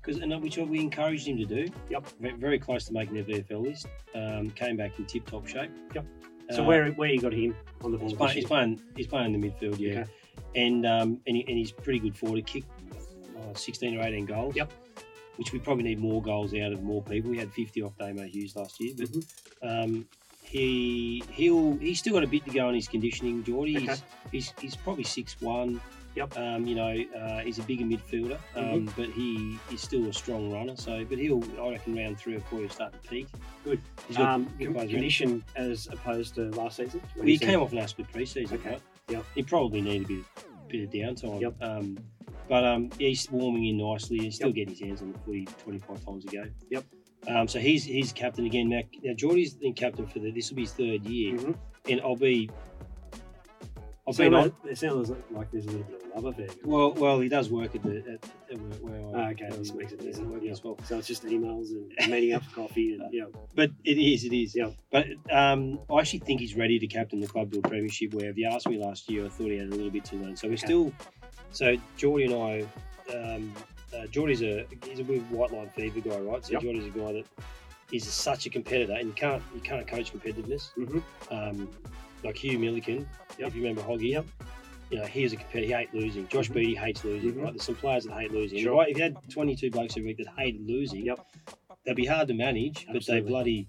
because 0.05 0.21
and 0.21 0.41
which 0.41 0.57
we 0.57 0.79
encouraged 0.79 1.27
him 1.27 1.37
to 1.37 1.45
do. 1.45 1.67
Yep. 1.89 2.07
Very 2.39 2.59
close 2.59 2.85
to 2.85 2.93
making 2.93 3.15
their 3.15 3.23
VFL 3.23 3.63
list. 3.63 3.87
Um, 4.13 4.49
came 4.51 4.77
back 4.77 4.97
in 4.99 5.05
tip-top 5.05 5.47
shape. 5.47 5.71
Yep. 5.93 6.05
So 6.51 6.63
Uh, 6.63 6.67
where 6.67 6.91
where 6.91 7.09
you 7.09 7.19
got 7.19 7.33
him 7.33 7.55
on 7.83 7.91
the 7.91 7.97
ball? 7.97 8.09
He's 8.27 8.31
he's 8.31 8.45
playing. 8.45 8.79
He's 8.95 9.07
playing 9.07 9.33
in 9.33 9.41
the 9.41 9.49
midfield, 9.49 9.79
yeah, 9.79 10.01
Okay. 10.01 10.09
and 10.55 10.85
um, 10.85 11.19
and, 11.25 11.37
he, 11.37 11.41
and 11.47 11.57
he's 11.57 11.71
pretty 11.71 11.99
good 11.99 12.15
forward. 12.15 12.35
He 12.37 12.41
kicked 12.43 12.69
uh, 13.37 13.53
sixteen 13.55 13.97
or 13.97 14.03
eighteen 14.03 14.25
goals. 14.25 14.55
Yep. 14.55 14.71
Which 15.37 15.51
we 15.51 15.59
probably 15.59 15.83
need 15.83 15.99
more 15.99 16.21
goals 16.21 16.53
out 16.53 16.71
of 16.71 16.81
more 16.83 17.01
people. 17.01 17.31
We 17.31 17.37
had 17.39 17.51
fifty 17.51 17.81
off 17.81 17.97
Damo 17.97 18.23
Hughes 18.23 18.55
last 18.55 18.79
year, 18.79 18.93
but 18.97 19.07
Mhm. 19.11 19.25
um, 19.63 20.07
he 20.43 21.23
he'll 21.31 21.75
he's 21.77 21.97
still 21.99 22.13
got 22.13 22.23
a 22.23 22.27
bit 22.27 22.45
to 22.45 22.51
go 22.51 22.67
on 22.67 22.75
his 22.75 22.87
conditioning. 22.87 23.43
Geordie, 23.43 23.73
he's, 23.79 23.89
Okay. 23.89 24.01
he's 24.31 24.53
he's 24.61 24.75
probably 24.75 25.03
six 25.03 25.41
one. 25.41 25.81
Yep. 26.15 26.37
Um, 26.37 26.65
you 26.65 26.75
know, 26.75 26.97
uh, 27.19 27.39
he's 27.39 27.59
a 27.59 27.63
bigger 27.63 27.83
midfielder, 27.83 28.37
um, 28.55 28.89
but 28.95 29.09
he 29.09 29.59
is 29.71 29.81
still 29.81 30.07
a 30.07 30.13
strong 30.13 30.51
runner. 30.51 30.75
So, 30.77 31.03
but 31.03 31.17
he'll 31.17 31.43
I 31.61 31.71
reckon 31.71 31.95
round 31.95 32.17
three 32.17 32.35
or 32.35 32.39
four 32.41 32.59
he'll 32.59 32.69
start 32.69 32.93
to 32.93 33.09
peak. 33.09 33.27
Good. 33.65 33.81
He's 34.07 34.15
got 34.17 34.29
Um, 34.29 34.43
good 34.57 34.65
con- 34.67 34.73
players 34.75 34.75
around 34.75 34.89
condition 34.91 35.43
as 35.57 35.87
opposed 35.87 36.35
to 36.35 36.49
last 36.51 36.77
season. 36.77 37.01
Well, 37.17 37.25
he 37.25 37.37
came 37.37 37.59
off 37.59 37.71
an 37.73 37.79
Aspley 37.79 38.09
pre-season, 38.11 38.57
Okay. 38.59 38.69
right? 38.71 38.81
Yep. 39.09 39.25
He 39.35 39.43
probably 39.43 39.81
needed 39.81 40.05
a 40.05 40.07
bit, 40.07 40.25
bit 40.69 40.83
of 40.83 40.89
downtime. 41.17 41.41
Yep. 41.41 41.55
Um, 41.61 41.97
but 42.47 42.63
um, 42.63 42.89
he's 42.97 43.29
warming 43.29 43.65
in 43.65 43.77
nicely. 43.77 44.19
He's 44.19 44.35
still 44.35 44.47
Yep. 44.49 44.55
getting 44.55 44.73
his 44.75 44.79
hands 44.81 45.01
on 45.01 45.11
the 45.11 45.19
footy 45.19 45.45
25 45.63 46.05
times 46.05 46.25
a 46.25 46.27
game. 46.29 46.55
Yep. 46.69 46.83
Um, 47.27 47.47
so 47.47 47.59
he's 47.59 47.83
he's 47.83 48.13
captain 48.13 48.45
again. 48.45 48.69
Now, 48.69 48.81
now 49.03 49.13
Geordie's 49.15 49.55
been 49.55 49.73
captain 49.73 50.05
for 50.05 50.19
the 50.19 50.29
this 50.31 50.49
will 50.49 50.57
be 50.57 50.61
his 50.61 50.73
third 50.73 51.03
year, 51.05 51.33
Mhm. 51.37 51.55
and 51.89 52.01
I'll 52.01 52.15
be. 52.15 52.49
I'll 54.07 54.13
be 54.13 54.29
not. 54.29 54.43
like, 54.43 54.53
it 54.71 54.77
sounds 54.77 55.11
like 55.31 55.49
there's 55.51 55.65
a 55.65 55.71
little 55.71 55.83
bit 55.87 56.04
affair. 56.23 56.47
going 56.47 56.59
Well, 56.63 56.93
well, 56.93 57.19
he 57.19 57.27
does 57.27 57.49
work 57.49 57.75
at 57.75 57.83
the 57.83 57.97
at, 57.97 58.29
at 58.51 58.59
where, 58.81 59.01
where. 59.01 59.21
I 59.21 59.27
Ah, 59.27 59.31
okay, 59.31 59.49
this 59.57 59.73
makes 59.73 59.91
it 59.91 60.01
easy. 60.03 60.23
working 60.23 60.45
Yeah. 60.45 60.51
as 60.53 60.63
well. 60.63 60.77
So 60.85 60.97
it's 60.97 61.07
just 61.07 61.25
emails 61.25 61.71
and 61.71 61.91
meeting 62.11 62.33
up 62.33 62.43
for 62.43 62.55
coffee 62.67 62.93
and 62.93 63.11
yeah. 63.13 63.25
But 63.55 63.71
it 63.83 63.97
is, 63.97 64.23
it 64.23 64.31
is. 64.33 64.55
Yeah. 64.55 64.69
But 64.91 65.07
um, 65.31 65.79
I 65.91 65.99
actually 65.99 66.19
think 66.19 66.39
he's 66.39 66.55
ready 66.55 66.79
to 66.79 66.87
captain 66.87 67.19
the 67.19 67.27
club 67.27 67.51
to 67.51 67.59
a 67.59 67.61
premiership. 67.61 68.13
Where 68.13 68.29
if 68.29 68.37
you 68.37 68.47
asked 68.47 68.69
me 68.69 68.77
last 68.77 69.09
year, 69.09 69.25
I 69.25 69.29
thought 69.29 69.47
he 69.47 69.57
had 69.57 69.67
a 69.67 69.71
little 69.75 69.89
bit 69.89 70.05
to 70.05 70.15
learn. 70.15 70.35
So 70.37 70.47
we're 70.47 70.53
Okay. 70.53 70.65
still. 70.65 70.93
So 71.51 71.75
Geordie 71.97 72.25
and 72.25 72.33
I, 72.35 73.13
um, 73.15 73.53
uh, 73.95 74.05
Geordie's 74.07 74.41
a 74.43 74.65
he's 74.85 74.99
a 74.99 75.03
big 75.03 75.21
white 75.29 75.51
line 75.51 75.69
fever 75.75 75.99
guy, 76.01 76.19
right? 76.19 76.45
So 76.45 76.53
Yep. 76.53 76.61
Geordie's 76.61 76.85
a 76.85 76.89
guy 76.97 77.11
that 77.13 77.25
is 77.91 78.03
such 78.05 78.45
a 78.45 78.49
competitor, 78.49 78.93
and 78.93 79.07
you 79.07 79.13
can't 79.13 79.41
you 79.53 79.61
can't 79.61 79.87
coach 79.87 80.11
competitiveness. 80.13 80.71
Mhm. 80.77 81.01
Um, 81.31 81.69
like 82.23 82.35
Hugh 82.37 82.57
Milliken, 82.57 83.07
Yep. 83.37 83.49
if 83.49 83.55
you 83.55 83.61
remember 83.61 83.81
Hoggy. 83.83 84.09
Yep. 84.11 84.25
You 84.91 84.99
know, 84.99 85.05
he 85.05 85.23
is 85.23 85.33
a 85.33 85.35
competitor. 85.37 85.65
He 85.67 85.73
hates 85.73 85.93
losing. 85.93 86.27
Josh 86.27 86.49
Mhm. 86.49 86.53
Beattie 86.53 86.75
hates 86.75 87.03
losing. 87.03 87.33
Mhm. 87.33 87.43
Right? 87.43 87.53
There's 87.53 87.63
some 87.63 87.75
players 87.75 88.05
that 88.05 88.13
hate 88.13 88.31
losing. 88.31 88.59
Sure. 88.59 88.75
Right? 88.75 88.89
If 88.89 88.97
you 88.97 89.03
had 89.03 89.17
22 89.29 89.71
blokes 89.71 89.97
every 89.97 90.07
week 90.09 90.17
that 90.17 90.27
hated 90.37 90.65
losing, 90.67 91.05
Yep. 91.05 91.25
they'd 91.85 91.95
be 91.95 92.05
hard 92.05 92.27
to 92.27 92.33
manage, 92.33 92.85
but 92.87 92.97
Absolutely. 92.97 93.21
they 93.21 93.27
bloody, 93.29 93.67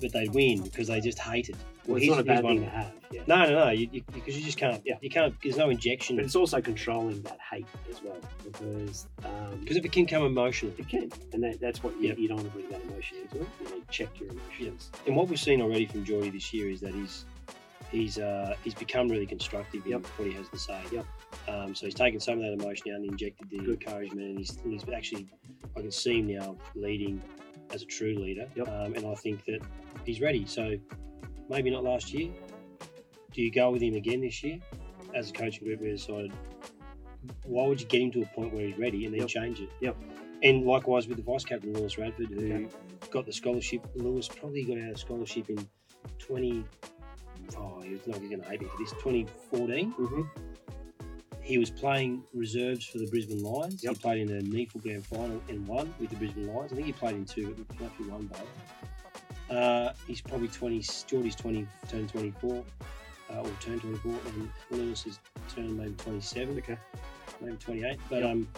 but 0.00 0.12
they'd 0.12 0.34
win 0.34 0.62
because 0.62 0.88
they 0.88 1.00
just 1.00 1.18
hate 1.20 1.48
it. 1.48 1.56
Well, 1.86 1.96
it's 1.96 2.04
he's- 2.04 2.16
not 2.16 2.20
a 2.20 2.24
bad 2.24 2.44
one- 2.44 2.60
to 2.60 2.66
have. 2.70 2.92
Yeah. 3.12 3.22
No, 3.26 3.44
no, 3.44 3.64
no, 3.66 3.70
you, 3.70 3.88
you, 3.92 4.02
because 4.12 4.38
you 4.38 4.44
just 4.44 4.56
can't. 4.56 4.80
Yeah. 4.86 4.96
You 5.02 5.10
can't. 5.10 5.34
There's 5.42 5.56
no 5.58 5.68
injection 5.68 6.16
But 6.16 6.24
it's 6.24 6.34
also 6.36 6.60
controlling 6.62 7.20
that 7.22 7.38
hate 7.50 7.66
as 7.90 8.02
well 8.02 8.16
because 8.44 9.06
um, 9.24 9.58
because 9.60 9.76
if 9.76 9.84
it 9.84 9.92
can 9.92 10.06
come 10.06 10.22
emotional. 10.24 10.72
it 10.78 10.88
can, 10.88 11.10
and 11.32 11.42
that, 11.42 11.60
that's 11.60 11.82
what 11.82 11.94
you, 12.00 12.08
Yep. 12.08 12.18
you 12.18 12.28
don't 12.28 12.38
want 12.38 12.52
to 12.52 12.58
bring 12.58 12.70
that 12.70 12.80
emotion 12.90 13.18
into 13.22 13.42
it. 13.42 13.46
You 13.60 13.68
know, 13.68 13.82
check 13.90 14.08
your 14.18 14.30
emotions. 14.30 14.90
And 15.06 15.14
what 15.14 15.28
we've 15.28 15.38
seen 15.38 15.60
already 15.60 15.84
from 15.86 16.04
Geordie 16.04 16.30
this 16.30 16.52
year 16.54 16.70
is 16.70 16.80
that 16.80 16.94
he's 16.94 17.26
he's 17.92 18.18
uh, 18.18 18.54
he's 18.64 18.74
become 18.74 19.08
really 19.08 19.26
constructive 19.26 19.84
in 19.84 19.92
Yep. 19.92 20.06
what 20.16 20.26
he 20.28 20.34
has 20.34 20.48
to 20.48 20.58
say. 20.58 20.80
Yep. 20.90 21.06
Um, 21.48 21.74
so 21.74 21.86
he's 21.86 21.94
taken 21.94 22.18
some 22.18 22.38
of 22.38 22.40
that 22.40 22.52
emotion 22.54 22.90
out 22.92 22.96
and 22.96 23.04
injected 23.10 23.48
the 23.50 23.58
Good. 23.58 23.68
encouragement, 23.82 24.26
and 24.30 24.38
he's, 24.38 24.58
he's 24.64 24.82
actually 24.94 25.28
I 25.76 25.80
can 25.82 25.90
see 25.92 26.18
him 26.20 26.26
now 26.28 26.56
leading 26.74 27.22
as 27.72 27.82
a 27.82 27.86
true 27.86 28.14
leader. 28.18 28.48
Yep. 28.56 28.68
Um, 28.68 28.94
and 28.94 29.06
I 29.06 29.14
think 29.14 29.44
that 29.44 29.60
he's 30.04 30.20
ready. 30.20 30.44
So 30.46 30.74
maybe 31.48 31.70
not 31.70 31.84
last 31.84 32.12
year. 32.12 32.30
Do 33.32 33.40
you 33.42 33.50
go 33.52 33.70
with 33.70 33.82
him 33.82 33.94
again 33.94 34.20
this 34.20 34.42
year? 34.42 34.58
As 35.14 35.30
a 35.30 35.32
coaching 35.32 35.66
group, 35.66 35.80
we 35.80 35.90
decided 35.90 36.32
why 37.44 37.66
would 37.66 37.80
you 37.80 37.86
get 37.86 38.02
him 38.02 38.10
to 38.12 38.22
a 38.22 38.26
point 38.26 38.52
where 38.52 38.66
he's 38.66 38.78
ready 38.78 39.04
and 39.04 39.14
then 39.14 39.20
Yep. 39.20 39.28
change 39.28 39.60
it? 39.60 39.68
Yep. 39.80 39.96
And 40.42 40.64
likewise 40.66 41.06
with 41.06 41.18
the 41.18 41.22
vice 41.22 41.44
captain 41.44 41.72
Lewis 41.72 41.96
Radford, 41.98 42.26
who 42.28 42.52
Okay. 42.52 42.66
got 43.10 43.26
the 43.26 43.32
scholarship. 43.32 43.86
Lewis 43.94 44.26
probably 44.28 44.64
got 44.64 44.78
out 44.78 44.90
of 44.90 44.98
scholarship 44.98 45.48
in 45.50 45.66
20. 46.18 46.64
Oh, 47.56 47.80
he's 47.80 48.06
not 48.06 48.18
going 48.20 48.40
to 48.40 48.48
hate 48.48 48.60
me 48.62 48.68
for 48.68 48.78
this. 48.78 48.90
2014. 48.92 49.92
Mm-hmm. 49.92 50.22
He 51.40 51.58
was 51.58 51.70
playing 51.70 52.22
reserves 52.32 52.86
for 52.86 52.98
the 52.98 53.06
Brisbane 53.06 53.42
Lions. 53.42 53.82
Yep. 53.82 53.94
He 53.96 54.00
played 54.00 54.30
in 54.30 54.38
the 54.38 54.44
NEAFL 54.56 54.82
Grand 54.82 55.04
Final 55.06 55.42
and 55.48 55.66
won 55.66 55.92
with 55.98 56.10
the 56.10 56.16
Brisbane 56.16 56.46
Lions. 56.46 56.72
I 56.72 56.76
think 56.76 56.86
he 56.86 56.92
played 56.92 57.16
in 57.16 57.24
two, 57.24 57.54
but 57.68 57.76
he 57.78 57.84
actually 57.84 58.08
won 58.10 58.26
both. 58.26 59.50
Uh, 59.56 59.92
he's 60.06 60.20
probably 60.20 60.48
20. 60.48 60.82
Geordie's 61.06 61.34
20, 61.34 61.66
turned 61.88 62.08
24, 62.10 62.64
uh, 63.32 63.40
or 63.40 63.50
turned 63.60 63.80
24, 63.82 64.12
and 64.26 64.50
Lewis 64.70 65.04
is 65.06 65.18
turned 65.54 65.76
maybe 65.76 65.94
27 65.98 66.58
Okay. 66.58 66.76
maybe 67.40 67.56
28. 67.56 67.98
But 68.08 68.22
Yep. 68.22 68.30
um, 68.30 68.48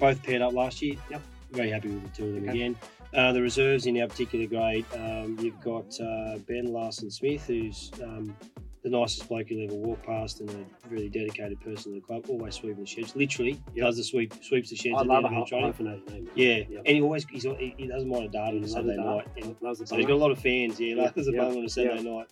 both 0.00 0.22
paired 0.22 0.42
up 0.42 0.52
last 0.52 0.82
year. 0.82 0.96
Yep. 1.08 1.22
Very 1.52 1.70
happy 1.70 1.88
with 1.88 2.02
the 2.02 2.08
two 2.16 2.24
of 2.28 2.34
them 2.34 2.42
Okay. 2.48 2.52
again. 2.58 2.76
Uh, 3.14 3.32
the 3.32 3.40
reserves 3.40 3.86
in 3.86 4.00
our 4.00 4.08
particular 4.08 4.46
grade, 4.46 4.84
um, 4.94 5.36
you've 5.40 5.60
got 5.60 5.98
uh, 6.00 6.38
Ben 6.46 6.66
Larson 6.72 7.10
Smith, 7.10 7.46
who's 7.46 7.90
um, 8.02 8.36
the 8.82 8.90
nicest 8.90 9.28
bloke 9.28 9.48
you'll 9.50 9.64
ever 9.64 9.74
walk 9.74 10.02
past 10.04 10.40
and 10.40 10.50
a 10.50 10.88
really 10.90 11.08
dedicated 11.08 11.58
person 11.60 11.92
to 11.92 12.00
the 12.00 12.06
club. 12.06 12.26
Always 12.28 12.54
sweeping 12.56 12.80
the 12.84 12.86
sheds. 12.86 13.16
Literally 13.16 13.60
Yep. 13.74 13.86
does 13.86 13.96
the 13.96 14.04
sweep, 14.04 14.34
sweeps 14.42 14.70
the 14.70 14.76
sheds. 14.76 14.96
I 14.98 15.02
love 15.02 15.24
a 15.24 15.28
end 15.28 15.36
of 15.38 15.48
the 15.48 15.72
training. 15.72 16.04
name. 16.08 16.30
Yeah, 16.34 16.56
Yep. 16.68 16.82
and 16.84 16.96
he 16.96 17.00
always 17.02 17.24
he's, 17.30 17.44
he 17.44 17.74
he 17.78 17.86
doesn't 17.86 18.08
mind 18.08 18.24
a 18.24 18.28
dart 18.28 18.54
on 18.54 18.62
a 18.62 18.68
Saturday 18.68 18.96
night. 18.96 19.26
And 19.40 19.56
Loves 19.60 19.78
the 19.80 19.86
so 19.86 19.96
he's 19.96 20.06
got 20.06 20.14
a 20.14 20.16
lot 20.16 20.30
of 20.30 20.38
fans. 20.38 20.78
Yeah, 20.78 20.94
Yeah, 20.96 21.02
loves 21.04 21.26
the 21.26 21.32
yeah, 21.32 21.40
bung 21.40 21.56
on 21.58 21.64
a 21.64 21.68
Saturday 21.68 22.02
night. 22.02 22.26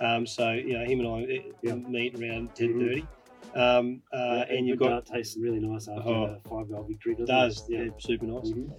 Um, 0.00 0.26
so 0.26 0.52
you 0.52 0.78
know 0.78 0.84
him 0.84 1.00
and 1.00 1.08
I 1.08 1.36
uh, 1.36 1.52
Yeah. 1.62 1.74
meet 1.74 2.14
around 2.18 2.54
ten 2.54 2.78
thirty. 2.78 3.06
Um, 3.54 4.00
uh, 4.12 4.44
and 4.48 4.66
you've 4.68 4.78
got 4.78 5.04
tastes 5.06 5.36
really 5.36 5.58
nice 5.58 5.88
after 5.88 6.08
Oh. 6.08 6.24
a 6.44 6.48
five 6.48 6.70
goal 6.70 6.84
victory. 6.88 7.14
Doesn't 7.16 7.26
does 7.26 7.68
it? 7.68 7.72
yeah, 7.84 7.90
super 7.98 8.26
nice. 8.26 8.48
Mhm. 8.50 8.70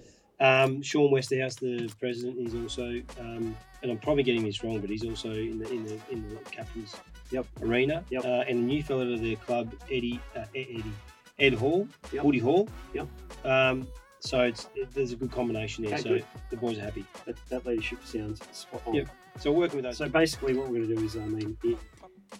Um, 0.42 0.82
Sean 0.82 1.10
Westhouse, 1.12 1.54
the 1.54 1.88
president, 2.00 2.36
is 2.46 2.54
also, 2.54 3.00
um, 3.20 3.56
and 3.82 3.90
I'm 3.92 3.98
probably 3.98 4.24
getting 4.24 4.44
this 4.44 4.62
wrong, 4.64 4.80
but 4.80 4.90
he's 4.90 5.04
also 5.04 5.30
in 5.30 5.58
the 5.60 5.70
in 5.70 5.84
the 5.84 5.98
in 6.10 6.28
the 6.28 6.36
captain's 6.50 6.96
Yep. 7.30 7.46
arena. 7.62 8.04
Yep. 8.10 8.24
Uh, 8.24 8.28
and 8.48 8.58
a 8.58 8.62
new 8.62 8.82
fellow 8.82 9.04
to 9.04 9.16
the 9.16 9.36
club, 9.36 9.72
Eddie, 9.90 10.20
uh, 10.36 10.40
Ed- 10.54 10.66
Eddie, 10.68 10.92
Ed 11.38 11.54
Hall, 11.54 11.88
Yep. 12.12 12.24
Woody 12.24 12.40
Hall. 12.40 12.68
Yep. 12.92 13.06
Um, 13.44 13.86
so 14.18 14.40
it's 14.42 14.68
it, 14.74 14.92
there's 14.92 15.12
a 15.12 15.16
good 15.16 15.30
combination 15.32 15.84
there. 15.84 15.94
Okay, 15.94 16.02
so 16.02 16.08
good. 16.10 16.24
the 16.50 16.56
boys 16.56 16.76
are 16.78 16.82
happy. 16.82 17.04
That, 17.24 17.36
that 17.48 17.64
leadership 17.64 18.04
sounds 18.04 18.40
spot 18.52 18.82
on. 18.86 18.94
Yep. 18.94 19.08
So 19.38 19.50
we're 19.52 19.58
working 19.60 19.76
with 19.76 19.84
those. 19.84 19.96
So 19.96 20.08
basically, 20.08 20.54
what 20.54 20.68
we're 20.68 20.78
going 20.78 20.88
to 20.88 20.94
do 20.96 21.04
is, 21.04 21.16
I 21.16 21.20
mean, 21.20 21.56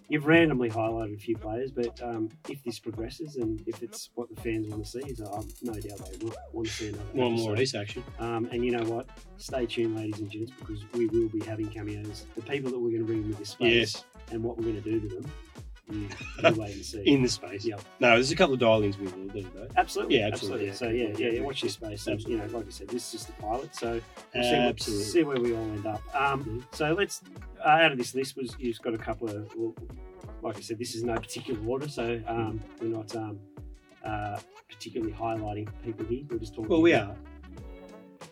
you've 0.08 0.26
randomly 0.26 0.70
highlighted 0.70 1.14
a 1.14 1.18
few 1.18 1.37
players, 1.37 1.70
but 1.70 2.00
um, 2.02 2.28
if 2.49 2.62
this 2.64 2.78
progresses 2.78 3.37
and 3.37 3.62
if 3.66 3.82
it's 3.82 4.11
what 4.14 4.28
the 4.34 4.40
fans 4.40 4.68
want 4.68 4.84
to 4.84 4.90
see, 4.90 5.00
is 5.11 5.20
um, 5.20 5.49
no 5.62 5.72
doubt 5.75 5.99
they 6.11 6.25
will 6.25 6.34
want 6.52 6.66
to 6.68 6.72
see 6.72 6.88
another. 6.88 7.04
one 7.12 7.32
more 7.32 7.52
of 7.52 7.58
this 7.58 7.75
action. 7.75 8.02
Um, 8.18 8.49
and 8.52 8.64
you 8.64 8.70
know 8.72 8.84
what? 8.84 9.08
Stay 9.38 9.66
tuned, 9.66 9.96
ladies 9.96 10.20
and 10.20 10.30
gents, 10.30 10.52
because 10.58 10.84
we 10.92 11.06
will 11.06 11.28
be 11.28 11.40
having 11.40 11.68
cameos. 11.68 12.26
The 12.37 12.42
people 12.42 12.70
that 12.70 12.78
we're 12.78 12.90
going 12.90 13.00
to 13.00 13.06
bring 13.06 13.25
into 13.25 13.37
this 13.38 13.50
space 13.50 13.75
Yes, 13.94 14.04
and 14.30 14.42
what 14.42 14.56
we're 14.56 14.64
going 14.64 14.82
to 14.82 14.90
do 14.90 15.00
to 15.00 15.14
them, 15.16 15.30
you, 15.90 16.08
you 16.50 16.54
wait 16.54 16.75
and 16.76 16.84
see. 16.84 17.02
in 17.02 17.22
the 17.22 17.28
space. 17.28 17.64
Yep. 17.64 17.82
No, 18.00 18.11
there's 18.11 18.30
a 18.30 18.37
couple 18.37 18.54
of 18.54 18.61
dial-ins 18.61 18.96
we 18.99 19.06
will 19.08 19.28
do 19.28 19.42
though. 19.54 19.66
Absolutely. 19.76 20.18
Yeah, 20.20 20.28
absolutely. 20.28 20.72
So 20.72 20.88
yeah, 20.88 21.08
yeah, 21.18 21.28
yeah, 21.32 21.40
watch 21.42 21.61
this 21.61 21.72
space. 21.75 22.06
And, 22.06 22.20
you 22.22 22.38
know, 22.38 22.46
like 22.46 22.66
I 22.66 22.70
said, 22.70 22.88
this 22.88 23.06
is 23.06 23.12
just 23.12 23.26
the 23.26 23.32
pilot. 23.42 23.75
So 23.75 24.00
we'll 24.34 24.44
see, 24.44 24.61
what, 24.64 24.80
see 24.80 25.22
where 25.25 25.40
we 25.40 25.54
all 25.54 25.61
end 25.62 25.87
up. 25.87 26.00
Um, 26.14 26.44
Mhm. 26.44 26.76
so 26.76 26.94
let's 26.94 27.20
out 27.64 27.92
of 27.92 27.99
this 27.99 28.14
list 28.14 28.37
was 28.37 28.54
you've 28.59 28.81
got 28.81 28.95
a 28.95 28.99
couple 28.99 29.28
of 29.28 29.54
well, 29.57 29.75
like 30.42 30.57
I 30.57 30.61
said, 30.61 30.78
this 30.78 30.95
is 30.95 31.04
no 31.04 31.14
particular 31.14 31.61
order, 31.66 31.88
so 31.88 32.21
um, 32.26 32.61
we're 32.81 32.88
not 32.88 33.14
um, 33.16 33.38
uh, 34.04 34.38
particularly 34.69 35.12
highlighting 35.12 35.69
people 35.85 36.04
here. 36.07 36.25
We're 36.28 36.38
just 36.38 36.54
talking. 36.54 36.69
Well, 36.69 36.83
we 36.83 36.92
about- 36.92 37.11
are. 37.11 37.16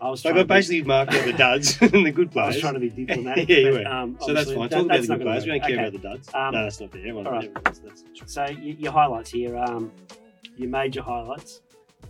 I 0.01 0.09
was 0.09 0.23
So 0.23 0.31
trying 0.31 0.39
I 0.39 0.43
to 0.43 0.45
be- 0.47 0.55
basically 0.55 0.83
marked 0.85 1.13
out 1.13 1.27
the 1.27 1.33
duds 1.33 1.77
and 1.83 2.07
the 2.07 2.13
good 2.13 2.29
I 2.29 2.33
players. 2.33 2.55
was 2.55 2.61
trying 2.63 2.75
to 2.75 2.81
be 2.81 2.89
diplomatic. 2.89 3.49
Yeah, 3.51 3.57
you 3.59 3.73
but, 3.73 3.87
um, 3.87 4.17
so 4.21 4.33
that's 4.33 4.51
fine. 4.51 4.69
that- 4.69 4.71
Talk 4.71 4.85
about 4.87 5.01
the 5.03 5.07
good 5.09 5.21
players. 5.23 5.45
We 5.45 5.51
don't 5.51 5.59
work. 5.61 5.69
care 5.69 5.79
Okay. 5.79 5.89
about 5.89 5.93
the 5.93 6.09
duds. 6.09 6.31
Um, 6.35 6.55
no, 6.55 6.63
that's 6.63 6.81
not 6.81 6.93
fair. 6.93 7.01
Everyone, 7.01 7.27
all 7.27 7.33
right. 7.33 7.45
everyone- 7.45 7.63
that's, 7.65 7.79
that's. 7.81 8.33
So 8.33 8.43
y- 8.45 8.77
your 8.79 8.93
highlights 8.93 9.31
here, 9.31 9.57
um, 9.59 9.93
your 10.57 10.69
major 10.71 11.03
highlights, 11.03 11.61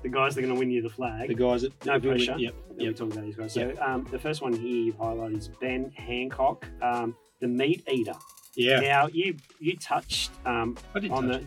the 0.02 0.09
guys 0.09 0.35
that 0.35 0.40
are 0.42 0.47
going 0.47 0.54
to 0.54 0.59
win 0.59 0.71
you 0.71 0.83
the 0.83 0.88
flag. 0.88 1.28
The 1.28 1.35
guys 1.35 1.62
that 1.62 1.85
No 1.87 2.00
pressure. 2.00 2.37
Yep. 2.38 2.54
that 2.69 2.76
we 2.78 2.85
Yep. 2.87 2.97
talk 2.97 3.12
about 3.12 3.25
these 3.25 3.37
guys. 3.37 3.52
So 3.52 3.75
um, 3.80 4.07
the 4.11 4.19
first 4.19 4.40
one 4.42 4.52
here 4.52 4.62
you've 4.85 4.97
highlighted 4.99 5.37
is 5.38 5.49
Ben 5.61 5.90
Hancock, 5.95 6.66
um, 6.83 7.14
the 7.40 7.49
meat 7.49 7.83
eater. 7.90 8.14
Yeah. 8.54 8.80
Now 8.80 9.07
you 9.09 9.37
you 9.59 9.76
touched 9.76 10.30
um, 10.47 10.76
on 10.95 11.02
touch 11.02 11.11
the 11.42 11.47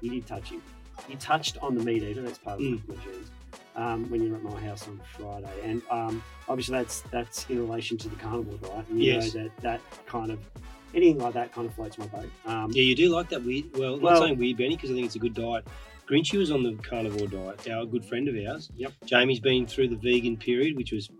you 0.00 0.10
did 0.10 0.26
touch 0.26 0.50
him. 0.50 0.62
You 1.08 1.16
touched 1.16 1.58
on 1.58 1.74
the 1.76 1.84
meat 1.84 2.02
eater. 2.02 2.22
That's 2.22 2.38
part 2.38 2.60
of 2.60 2.66
Mm. 2.66 2.88
my 2.88 2.94
genes. 3.04 3.30
Um, 3.74 4.08
when 4.10 4.22
you 4.22 4.30
were 4.30 4.36
at 4.36 4.42
my 4.42 4.58
house 4.60 4.88
on 4.88 4.98
Friday, 5.18 5.50
and 5.62 5.82
um, 5.90 6.22
obviously 6.48 6.72
that's 6.78 7.02
that's 7.10 7.44
in 7.50 7.58
relation 7.58 7.98
to 7.98 8.08
the 8.08 8.16
carnivore, 8.16 8.54
right? 8.74 8.88
And 8.88 9.02
you 9.02 9.12
Yes. 9.12 9.34
know 9.34 9.42
that 9.42 9.56
that 9.58 9.80
kind 10.06 10.30
of 10.30 10.38
anything 10.94 11.18
like 11.18 11.34
that 11.34 11.52
kind 11.52 11.66
of 11.66 11.74
floats 11.74 11.98
my 11.98 12.06
boat. 12.06 12.30
Um, 12.46 12.70
Yeah, 12.72 12.82
you 12.84 12.94
do 12.94 13.10
like 13.10 13.28
that 13.28 13.42
weird. 13.44 13.76
Well, 13.76 13.98
Well- 13.98 14.14
not 14.14 14.22
saying 14.22 14.38
weird, 14.38 14.56
Benny, 14.56 14.76
because 14.76 14.90
I 14.90 14.94
think 14.94 15.04
it's 15.06 15.16
a 15.16 15.18
good 15.18 15.34
diet. 15.34 15.66
Grinchy 16.08 16.38
was 16.38 16.50
on 16.52 16.62
the 16.62 16.74
carnivore 16.82 17.26
diet. 17.26 17.68
Our 17.68 17.84
good 17.84 18.04
friend 18.04 18.28
of 18.28 18.36
ours. 18.48 18.70
Yep. 18.76 18.92
Jamie's 19.06 19.40
been 19.40 19.66
through 19.66 19.88
the 19.88 19.96
vegan 19.96 20.36
period, 20.36 20.76
which 20.76 20.92
was 20.92 21.10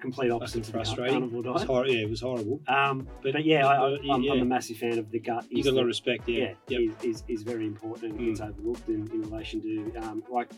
complete 0.00 0.30
opposite 0.30 0.62
to 0.64 0.70
frustrating. 0.72 1.14
carnivore 1.20 1.40
It 1.40 1.58
diet. 1.58 1.66
hor- 1.66 1.86
yeah, 1.86 2.02
it 2.04 2.10
was 2.10 2.20
horrible. 2.20 2.60
Um, 2.68 3.08
But- 3.22 3.32
but, 3.32 3.44
yeah, 3.44 3.66
I, 3.66 3.96
I'm, 4.08 4.22
yeah. 4.22 4.34
A 4.34 4.44
massive 4.44 4.76
fan 4.76 4.98
of 4.98 5.10
the 5.10 5.18
gut. 5.18 5.46
You 5.50 5.64
got 5.64 5.70
a 5.70 5.74
lot 5.74 5.80
of 5.82 5.86
respect. 5.88 6.28
Yeah. 6.28 6.54
yeah, 6.68 6.78
Yep. 6.78 6.80
is, 7.02 7.22
is, 7.22 7.24
is 7.28 7.42
very 7.42 7.66
important 7.66 8.12
and 8.12 8.20
Mm. 8.20 8.26
gets 8.28 8.40
overlooked 8.40 8.88
in, 8.88 9.10
in 9.12 9.22
relation 9.22 9.60
to 9.62 9.96
um, 9.96 10.22
like 10.30 10.48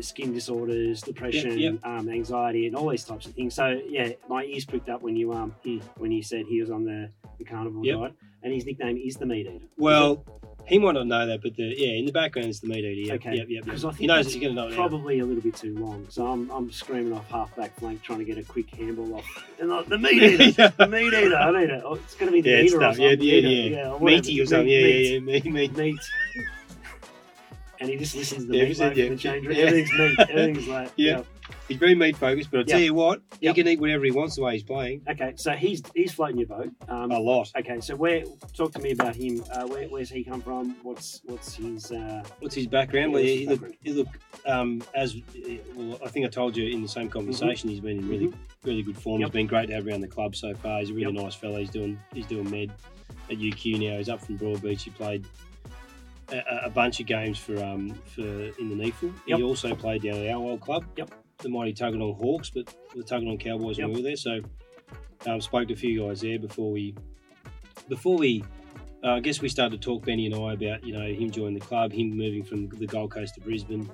skin 0.00 0.32
disorders, 0.32 1.00
depression, 1.00 1.58
yep. 1.58 1.78
Um, 1.84 2.08
anxiety, 2.08 2.66
and 2.66 2.74
all 2.76 2.88
these 2.90 3.04
types 3.04 3.26
of 3.26 3.34
things. 3.34 3.54
So 3.54 3.80
yeah, 3.88 4.10
my 4.28 4.44
ears 4.44 4.64
pricked 4.64 4.88
up 4.88 5.02
when 5.02 5.16
you 5.16 5.32
um 5.32 5.54
Mm. 5.64 5.80
when 5.96 6.10
you 6.12 6.22
said 6.22 6.44
he 6.48 6.60
was 6.60 6.70
on 6.70 6.84
the, 6.84 7.08
the 7.38 7.44
carnivore 7.44 7.84
Yep. 7.84 7.98
diet, 7.98 8.12
and 8.42 8.52
his 8.52 8.66
nickname 8.66 8.96
is 8.96 9.16
the 9.16 9.26
meat 9.26 9.46
eater. 9.46 9.64
Well, 9.76 10.24
he 10.68 10.78
might 10.78 10.92
not 10.92 11.06
know 11.06 11.26
that, 11.26 11.42
but 11.42 11.56
the 11.56 11.62
yeah, 11.76 11.98
in 11.98 12.04
the 12.06 12.12
background 12.12 12.48
is 12.48 12.60
the 12.60 12.68
meat 12.68 12.84
eater. 12.84 13.12
Yep, 13.14 13.20
Okay. 13.20 13.36
Yep. 13.36 13.46
Yep. 13.48 13.64
Because 13.64 13.84
I 13.84 13.88
think 13.88 14.00
He 14.00 14.06
knows 14.06 14.26
that's 14.26 14.36
going 14.36 14.48
to 14.48 14.54
know 14.54 14.66
it. 14.66 14.70
now. 14.70 14.76
Probably 14.76 15.18
a 15.20 15.24
little 15.24 15.42
bit 15.42 15.56
too 15.56 15.76
long, 15.78 16.06
so 16.10 16.26
I'm, 16.26 16.50
I'm 16.50 16.70
screaming 16.70 17.12
off 17.12 17.28
half 17.30 17.54
back 17.56 17.74
flank 17.78 18.02
trying 18.02 18.18
to 18.18 18.24
get 18.24 18.38
a 18.38 18.42
quick 18.44 18.68
handball 18.74 19.16
off. 19.16 19.44
And 19.60 19.70
like, 19.70 19.86
the 19.86 19.98
meat 19.98 20.22
eater, 20.22 20.72
the 20.78 20.86
meat 20.86 21.12
eater, 21.12 21.36
I 21.36 21.50
need 21.60 21.70
it. 21.70 21.82
Oh, 21.84 21.94
it's 21.94 22.14
going 22.14 22.26
to 22.30 22.32
be 22.32 22.40
the 22.40 22.50
Yeah, 22.50 22.60
eater 22.62 22.78
or. 22.78 22.82
Yeah, 22.82 22.88
something. 22.92 23.02
yeah, 23.02 23.16
Eater, 23.34 23.48
yeah. 23.48 23.88
or 23.88 23.98
whatever. 23.98 24.04
Meaty 24.04 24.40
or 24.40 24.46
something. 24.46 24.66
Meat, 24.66 24.78
Yeah, 25.12 25.18
meat, 25.20 25.44
yeah, 25.44 25.50
yeah. 25.50 25.52
Meat, 25.52 25.74
meat. 25.74 25.76
meat. 25.76 26.00
and 27.80 27.90
he 27.90 27.96
just 27.96 28.14
listens 28.14 28.44
to 28.44 28.50
the 28.52 28.56
Yeah, 28.58 28.64
meat 28.64 28.76
said, 28.76 28.96
yeah, 28.96 29.08
the 29.08 29.16
change 29.16 29.46
yeah. 29.46 29.56
Everything's 29.56 29.92
meat. 29.98 30.18
Everything's 30.30 30.68
like, 30.68 30.92
Yeah. 30.96 31.16
yeah. 31.18 31.22
He's 31.68 31.76
very 31.76 31.94
meat 31.94 32.16
focused, 32.16 32.50
but 32.50 32.60
I 32.60 32.62
tell 32.64 32.78
Yep. 32.80 32.86
you 32.86 32.94
what, 32.94 33.20
Yep. 33.40 33.54
he 33.56 33.62
can 33.62 33.70
eat 33.72 33.78
whatever 33.80 34.04
he 34.04 34.10
wants 34.10 34.36
the 34.36 34.42
way 34.42 34.54
he's 34.54 34.62
playing. 34.62 35.02
Okay, 35.08 35.34
so 35.36 35.52
he's 35.52 35.82
he's 35.94 36.12
floating 36.12 36.38
your 36.38 36.46
boat. 36.48 36.70
Um, 36.88 37.10
A 37.12 37.18
lot. 37.18 37.52
okay, 37.58 37.80
so 37.80 37.94
where 37.94 38.24
talk 38.54 38.72
to 38.72 38.78
me 38.80 38.92
about 38.92 39.14
him. 39.14 39.44
Uh, 39.52 39.66
where, 39.66 39.86
where's 39.88 40.08
he 40.08 40.24
come 40.24 40.40
from? 40.40 40.76
What's 40.82 41.20
what's 41.26 41.54
his? 41.54 41.92
Uh, 41.92 42.22
What's 42.40 42.54
his 42.54 42.66
background? 42.66 43.12
Well, 43.12 43.22
he 43.22 43.46
look, 43.46 43.60
he 43.82 43.92
look 43.92 44.08
um, 44.46 44.82
as 44.94 45.14
well. 45.76 45.98
I 46.04 46.08
think 46.08 46.24
I 46.24 46.28
told 46.30 46.56
you 46.56 46.68
in 46.72 46.80
the 46.82 46.88
same 46.88 47.08
conversation. 47.10 47.68
He's 47.68 47.80
been 47.80 47.98
in 47.98 48.08
really, 48.08 48.32
really 48.64 48.82
good 48.82 48.96
form. 48.96 49.16
Mm-hmm. 49.16 49.20
Yep. 49.22 49.28
He's 49.28 49.32
been 49.34 49.46
great 49.46 49.66
to 49.68 49.74
have 49.74 49.86
around 49.86 50.00
the 50.00 50.08
club 50.08 50.34
so 50.36 50.54
far. 50.54 50.80
He's 50.80 50.90
a 50.90 50.94
really 50.94 51.12
nice 51.12 51.34
fella. 51.34 51.58
He's 51.60 51.70
doing, 51.70 51.98
he's 52.14 52.26
doing 52.26 52.50
med 52.50 52.72
at 53.30 53.36
UQ 53.38 53.78
now. 53.90 53.98
He's 53.98 54.08
up 54.08 54.20
from 54.24 54.38
Broadbeach. 54.38 54.80
He 54.82 54.90
played 54.90 55.26
a, 56.32 56.66
a 56.66 56.70
bunch 56.70 57.00
of 57.00 57.06
games 57.06 57.38
for 57.38 57.62
um 57.62 57.90
for 58.14 58.22
in 58.22 58.68
the 58.70 58.74
NEAFL. 58.74 59.12
Yep. 59.26 59.38
He 59.38 59.42
also 59.42 59.74
played 59.74 60.02
down 60.02 60.16
at 60.16 60.28
our 60.34 60.36
old 60.42 60.60
club. 60.60 60.84
Yep. 60.96 61.10
The 61.38 61.48
mighty 61.48 61.72
Tuggeranong 61.72 62.16
Hawks, 62.16 62.50
but 62.50 62.74
the 62.96 63.02
Tuggeranong 63.04 63.40
Cowboys 63.40 63.78
when 63.78 63.88
we 63.90 63.96
were 63.96 64.02
there. 64.02 64.16
So 64.16 64.40
um, 65.26 65.40
spoke 65.40 65.68
to 65.68 65.74
a 65.74 65.76
few 65.76 66.06
guys 66.06 66.20
there 66.20 66.38
before 66.38 66.72
we 66.72 66.94
before 67.88 68.16
we 68.18 68.42
uh, 69.04 69.12
I 69.12 69.20
guess 69.20 69.40
we 69.40 69.48
started 69.48 69.80
to 69.80 69.84
talk, 69.84 70.04
Benny 70.04 70.26
and 70.26 70.34
I, 70.34 70.54
about 70.54 70.82
you 70.84 70.92
know 70.92 71.06
him 71.06 71.30
joining 71.30 71.54
the 71.54 71.60
club, 71.64 71.92
him 71.92 72.10
moving 72.16 72.42
from 72.42 72.68
the 72.68 72.86
Gold 72.86 73.12
Coast 73.12 73.36
to 73.36 73.40
Brisbane, 73.40 73.88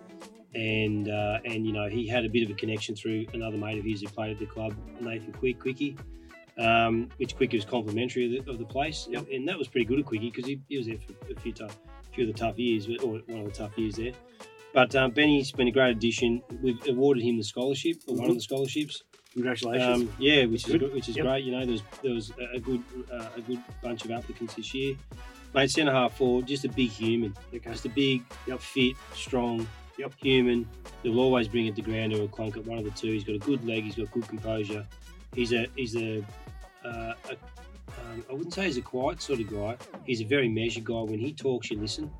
and 0.54 1.10
uh, 1.10 1.40
and 1.44 1.66
you 1.66 1.72
know 1.72 1.86
he 1.88 2.08
had 2.08 2.24
a 2.24 2.28
bit 2.30 2.44
of 2.44 2.50
a 2.50 2.54
connection 2.54 2.96
through 2.96 3.26
another 3.34 3.58
mate 3.58 3.78
of 3.78 3.84
his 3.84 4.00
who 4.00 4.08
played 4.08 4.32
at 4.32 4.38
the 4.38 4.46
club, 4.46 4.74
Nathan 5.00 5.32
Quick, 5.32 5.60
Quickie, 5.60 5.98
um, 6.56 7.10
which 7.18 7.36
Quickie 7.36 7.58
was 7.58 7.66
complimentary 7.66 8.38
of 8.38 8.46
the, 8.46 8.50
of 8.50 8.58
the 8.58 8.64
place, 8.64 9.06
Yep. 9.10 9.26
and 9.30 9.46
that 9.46 9.58
was 9.58 9.68
pretty 9.68 9.84
good 9.84 9.98
at 9.98 10.06
Quickie 10.06 10.30
because 10.30 10.46
he, 10.46 10.62
he 10.68 10.78
was 10.78 10.86
there 10.86 10.96
for 10.96 11.32
a 11.32 11.40
few 11.40 11.52
tough, 11.52 11.76
few 12.14 12.26
of 12.26 12.32
the 12.32 12.38
tough 12.38 12.58
years, 12.58 12.88
or 13.02 13.18
one 13.26 13.40
of 13.40 13.44
the 13.44 13.50
tough 13.50 13.76
years 13.76 13.96
there. 13.96 14.12
But 14.74 14.94
um, 14.96 15.12
Benny's 15.12 15.52
been 15.52 15.68
a 15.68 15.70
great 15.70 15.92
addition. 15.92 16.42
We've 16.60 16.84
awarded 16.88 17.22
him 17.22 17.38
the 17.38 17.44
scholarship, 17.44 17.98
or 18.08 18.16
one 18.16 18.28
of 18.28 18.34
the 18.34 18.40
scholarships. 18.40 19.04
congratulations. 19.32 20.02
Um, 20.02 20.12
yeah, 20.18 20.44
which 20.46 20.66
is 20.68 20.72
Good. 20.72 20.92
which 20.92 21.08
is 21.08 21.16
Yep. 21.16 21.24
great. 21.26 21.44
You 21.44 21.52
know, 21.52 21.60
there 21.64 21.72
was 21.72 21.82
there 22.02 22.12
was 22.12 22.32
a 22.52 22.58
good 22.60 22.82
uh, 23.12 23.28
a 23.36 23.40
good 23.40 23.60
bunch 23.82 24.04
of 24.04 24.10
applicants 24.10 24.54
this 24.54 24.74
year. 24.74 24.96
Mate, 25.54 25.70
centre 25.70 25.92
half 25.92 26.16
forward, 26.16 26.46
just 26.48 26.64
a 26.64 26.68
big 26.68 26.90
human, 26.90 27.32
okay. 27.54 27.70
just 27.70 27.86
a 27.86 27.88
big, 27.88 28.24
Yep. 28.48 28.58
fit, 28.60 28.96
strong, 29.14 29.64
Yep. 29.98 30.12
human. 30.20 30.68
He'll 31.04 31.20
always 31.20 31.46
bring 31.46 31.66
it 31.66 31.76
to 31.76 31.82
ground 31.82 32.12
or 32.12 32.24
a 32.24 32.28
clunk 32.28 32.56
at 32.56 32.66
one 32.66 32.76
of 32.78 32.84
the 32.84 32.90
two. 32.90 33.12
He's 33.12 33.22
got 33.22 33.36
a 33.36 33.38
good 33.38 33.64
leg. 33.64 33.84
He's 33.84 33.94
got 33.94 34.10
good 34.10 34.26
composure. 34.26 34.84
He's 35.36 35.52
a 35.52 35.66
he's 35.76 35.94
a, 35.94 36.24
uh, 36.84 37.14
a 37.30 37.32
um, 37.32 38.24
I 38.28 38.32
wouldn't 38.32 38.52
say 38.52 38.64
he's 38.66 38.76
a 38.78 38.82
quiet 38.82 39.22
sort 39.22 39.38
of 39.38 39.48
guy. 39.48 39.76
He's 40.04 40.20
a 40.20 40.24
very 40.24 40.48
measured 40.48 40.84
guy. 40.84 41.00
When 41.02 41.20
he 41.20 41.32
talks, 41.32 41.70
you 41.70 41.78
listen. 41.78 42.10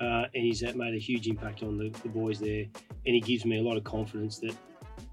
Uh, 0.00 0.26
and 0.34 0.44
he's 0.44 0.62
uh, 0.62 0.72
made 0.76 0.94
a 0.94 0.98
huge 0.98 1.26
impact 1.26 1.62
on 1.62 1.76
the, 1.76 1.88
the 2.02 2.08
boys 2.08 2.38
there. 2.38 2.64
And 3.06 3.14
he 3.14 3.20
gives 3.20 3.44
me 3.44 3.58
a 3.58 3.62
lot 3.62 3.76
of 3.76 3.84
confidence 3.84 4.38
that 4.38 4.54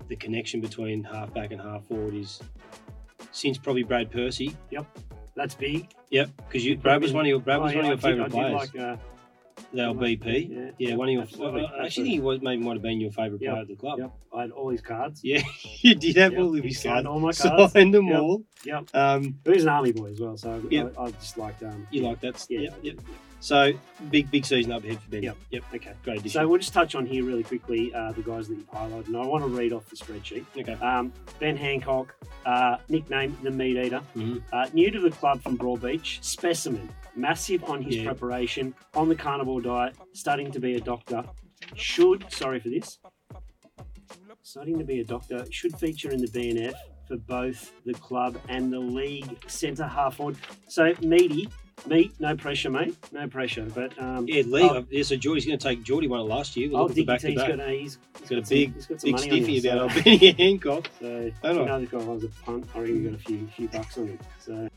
the 0.08 0.16
connection 0.16 0.62
between 0.62 1.04
halfback 1.04 1.52
and 1.52 1.60
half 1.60 1.86
forward 1.88 2.14
is 2.14 2.40
since 3.32 3.58
probably 3.58 3.84
Brad 3.84 4.12
Percy. 4.12 4.56
Yep, 4.70 4.86
that's 5.36 5.56
big. 5.56 5.88
Yep, 6.12 6.30
because 6.48 6.64
you 6.66 6.78
Brad 6.78 7.02
was 7.02 7.14
one 7.14 7.26
of 7.26 7.30
your 7.30 7.40
Brad 7.40 7.60
was 7.62 7.74
Oh, 7.74 7.76
one 7.78 7.86
yeah, 7.86 7.92
of 7.94 8.04
your 8.04 8.12
I 8.12 8.14
favourite 8.14 8.26
I 8.28 8.30
players. 8.30 8.74
Like, 8.74 8.82
uh, 8.82 8.98
the 9.74 9.82
LBP. 9.82 10.50
Yeah, 10.50 10.72
Yeah, 10.78 10.96
one 10.96 11.08
of 11.10 11.14
your. 11.14 11.22
absolutely, 11.24 11.62
I- 11.62 11.82
I 11.82 11.86
actually 11.86 12.04
think 12.04 12.14
he 12.14 12.20
was 12.22 12.42
maybe 12.42 12.62
might 12.64 12.74
have 12.74 12.82
been 12.82 13.02
your 13.02 13.12
favourite 13.12 13.42
Yep, 13.42 13.52
player 13.52 13.62
at 13.64 13.68
the 13.68 13.76
club. 13.76 14.00
Yep, 14.00 14.12
I 14.36 14.42
had 14.42 14.52
all 14.52 14.70
his 14.70 14.82
cards. 14.82 15.22
Yeah, 15.24 15.42
you 15.82 15.96
did 15.96 16.16
have 16.18 16.34
Yep, 16.34 16.42
all 16.42 16.56
of 16.58 16.64
his 16.64 16.80
signed 16.82 17.06
cards. 17.06 17.08
all 17.08 17.20
my 17.20 17.32
cards. 17.34 17.74
Signed 17.74 17.94
them 17.94 18.08
Yep. 18.08 18.20
all. 18.22 18.44
Yep. 18.64 18.90
Um, 18.94 19.40
But 19.44 19.54
he's 19.56 19.64
an 19.64 19.70
army 19.70 19.92
boy 19.92 20.12
as 20.12 20.20
well, 20.20 20.38
so 20.38 20.62
Yep. 20.70 20.94
I, 20.98 21.02
I 21.04 21.12
just 21.12 21.38
liked 21.38 21.64
um. 21.64 21.88
you 21.90 22.04
like 22.04 22.20
that? 22.22 22.46
Yeah. 22.50 22.60
Yep, 22.62 22.80
yep. 22.84 22.96
So 23.40 23.74
big, 24.10 24.32
big 24.32 24.44
season 24.46 24.72
up 24.72 24.84
ahead 24.84 25.00
for 25.00 25.10
Ben. 25.12 25.22
Yep. 25.24 25.38
Yep. 25.52 25.64
Okay. 25.76 25.94
Great 26.04 26.20
addition. 26.20 26.42
So 26.42 26.48
we'll 26.48 26.58
just 26.60 26.74
touch 26.74 26.96
on 26.96 27.06
here 27.06 27.24
really 27.24 27.44
quickly 27.44 27.94
uh, 27.94 28.12
the 28.14 28.22
guys 28.24 28.48
that 28.48 28.56
you've 28.56 28.72
highlighted, 28.72 29.08
and 29.08 29.18
I 29.18 29.26
want 29.26 29.44
to 29.44 29.50
read 29.50 29.72
off 29.72 29.88
the 29.90 29.96
spreadsheet. 29.96 30.46
okay. 30.58 30.74
Um, 30.74 31.14
ben 31.40 31.56
Hancock, 31.56 32.16
uh, 32.46 32.78
nicknamed 32.90 33.38
the 33.44 33.52
Meat 33.52 33.78
Eater, 33.78 34.02
Mhm. 34.16 34.42
uh, 34.52 34.68
new 34.74 34.90
to 34.90 35.00
the 35.00 35.12
club 35.12 35.42
from 35.44 35.58
Broadbeach, 35.58 36.24
specimen, 36.24 36.90
massive 37.16 37.64
on 37.66 37.82
his 37.84 37.98
Yeah. 37.98 38.06
preparation, 38.06 38.74
on 38.96 39.10
the 39.10 39.16
carnivore 39.16 39.62
diet, 39.62 39.96
studying 40.14 40.52
to 40.52 40.60
be 40.60 40.76
a 40.76 40.80
doctor. 40.82 41.24
Should 41.76 42.26
sorry 42.32 42.60
for 42.60 42.70
this. 42.70 42.98
Studying 44.42 44.80
to 44.80 44.86
be 44.86 45.00
a 45.02 45.04
doctor 45.06 45.46
should 45.52 45.78
feature 45.78 46.10
in 46.12 46.22
the 46.22 46.28
BNF 46.28 46.74
for 47.08 47.18
both 47.18 47.74
the 47.86 47.94
club 47.94 48.38
and 48.50 48.72
the 48.72 48.80
league 48.80 49.38
centre 49.50 49.88
half 49.88 50.16
forward. 50.16 50.38
So 50.68 50.94
meaty, 51.02 51.50
meat, 51.88 52.14
no 52.20 52.36
pressure, 52.36 52.70
mate, 52.70 52.96
no 53.12 53.28
pressure. 53.28 53.68
But 53.74 53.98
um, 54.02 54.28
Yeah, 54.28 54.44
Lee. 54.48 54.64
Uh, 54.64 54.82
yeah, 54.90 55.04
so 55.04 55.16
Geordie's 55.16 55.46
going 55.46 55.58
to 55.60 55.64
take 55.68 55.84
Geordie 55.84 56.08
won 56.08 56.20
it 56.22 56.24
last 56.24 56.56
year. 56.56 56.70
We'll 56.70 56.80
Oh, 56.80 56.82
look 56.84 56.92
at 56.92 56.96
the 56.96 57.04
back 57.06 57.20
to 57.22 57.28
T's 57.28 57.38
back. 57.38 57.50
got 57.50 57.60
a, 57.60 57.70
he's, 57.72 57.98
He's 58.20 58.30
got 58.30 58.40
a 58.40 58.42
big, 58.50 58.74
he's 58.76 58.86
got 58.88 59.02
some 59.02 59.12
big 59.12 59.20
stiffy 59.20 59.56
him, 59.58 59.62
so- 59.62 59.86
about 59.86 60.04
Benny 60.04 60.32
Hancock. 60.38 60.90
So 61.00 61.32
I 61.44 61.54
know. 61.54 61.60
you 61.60 61.66
know, 61.66 61.80
the 61.82 61.86
guy 61.86 61.98
was 61.98 62.24
a 62.24 62.28
punt. 62.44 62.68
I 62.76 62.80
reckon 62.80 62.96
he 63.04 63.10
got 63.10 63.14
a 63.20 63.24
few 63.24 63.48
few 63.56 63.68
bucks 63.68 63.98
on 63.98 64.08
him. 64.08 64.20
So 64.40 64.70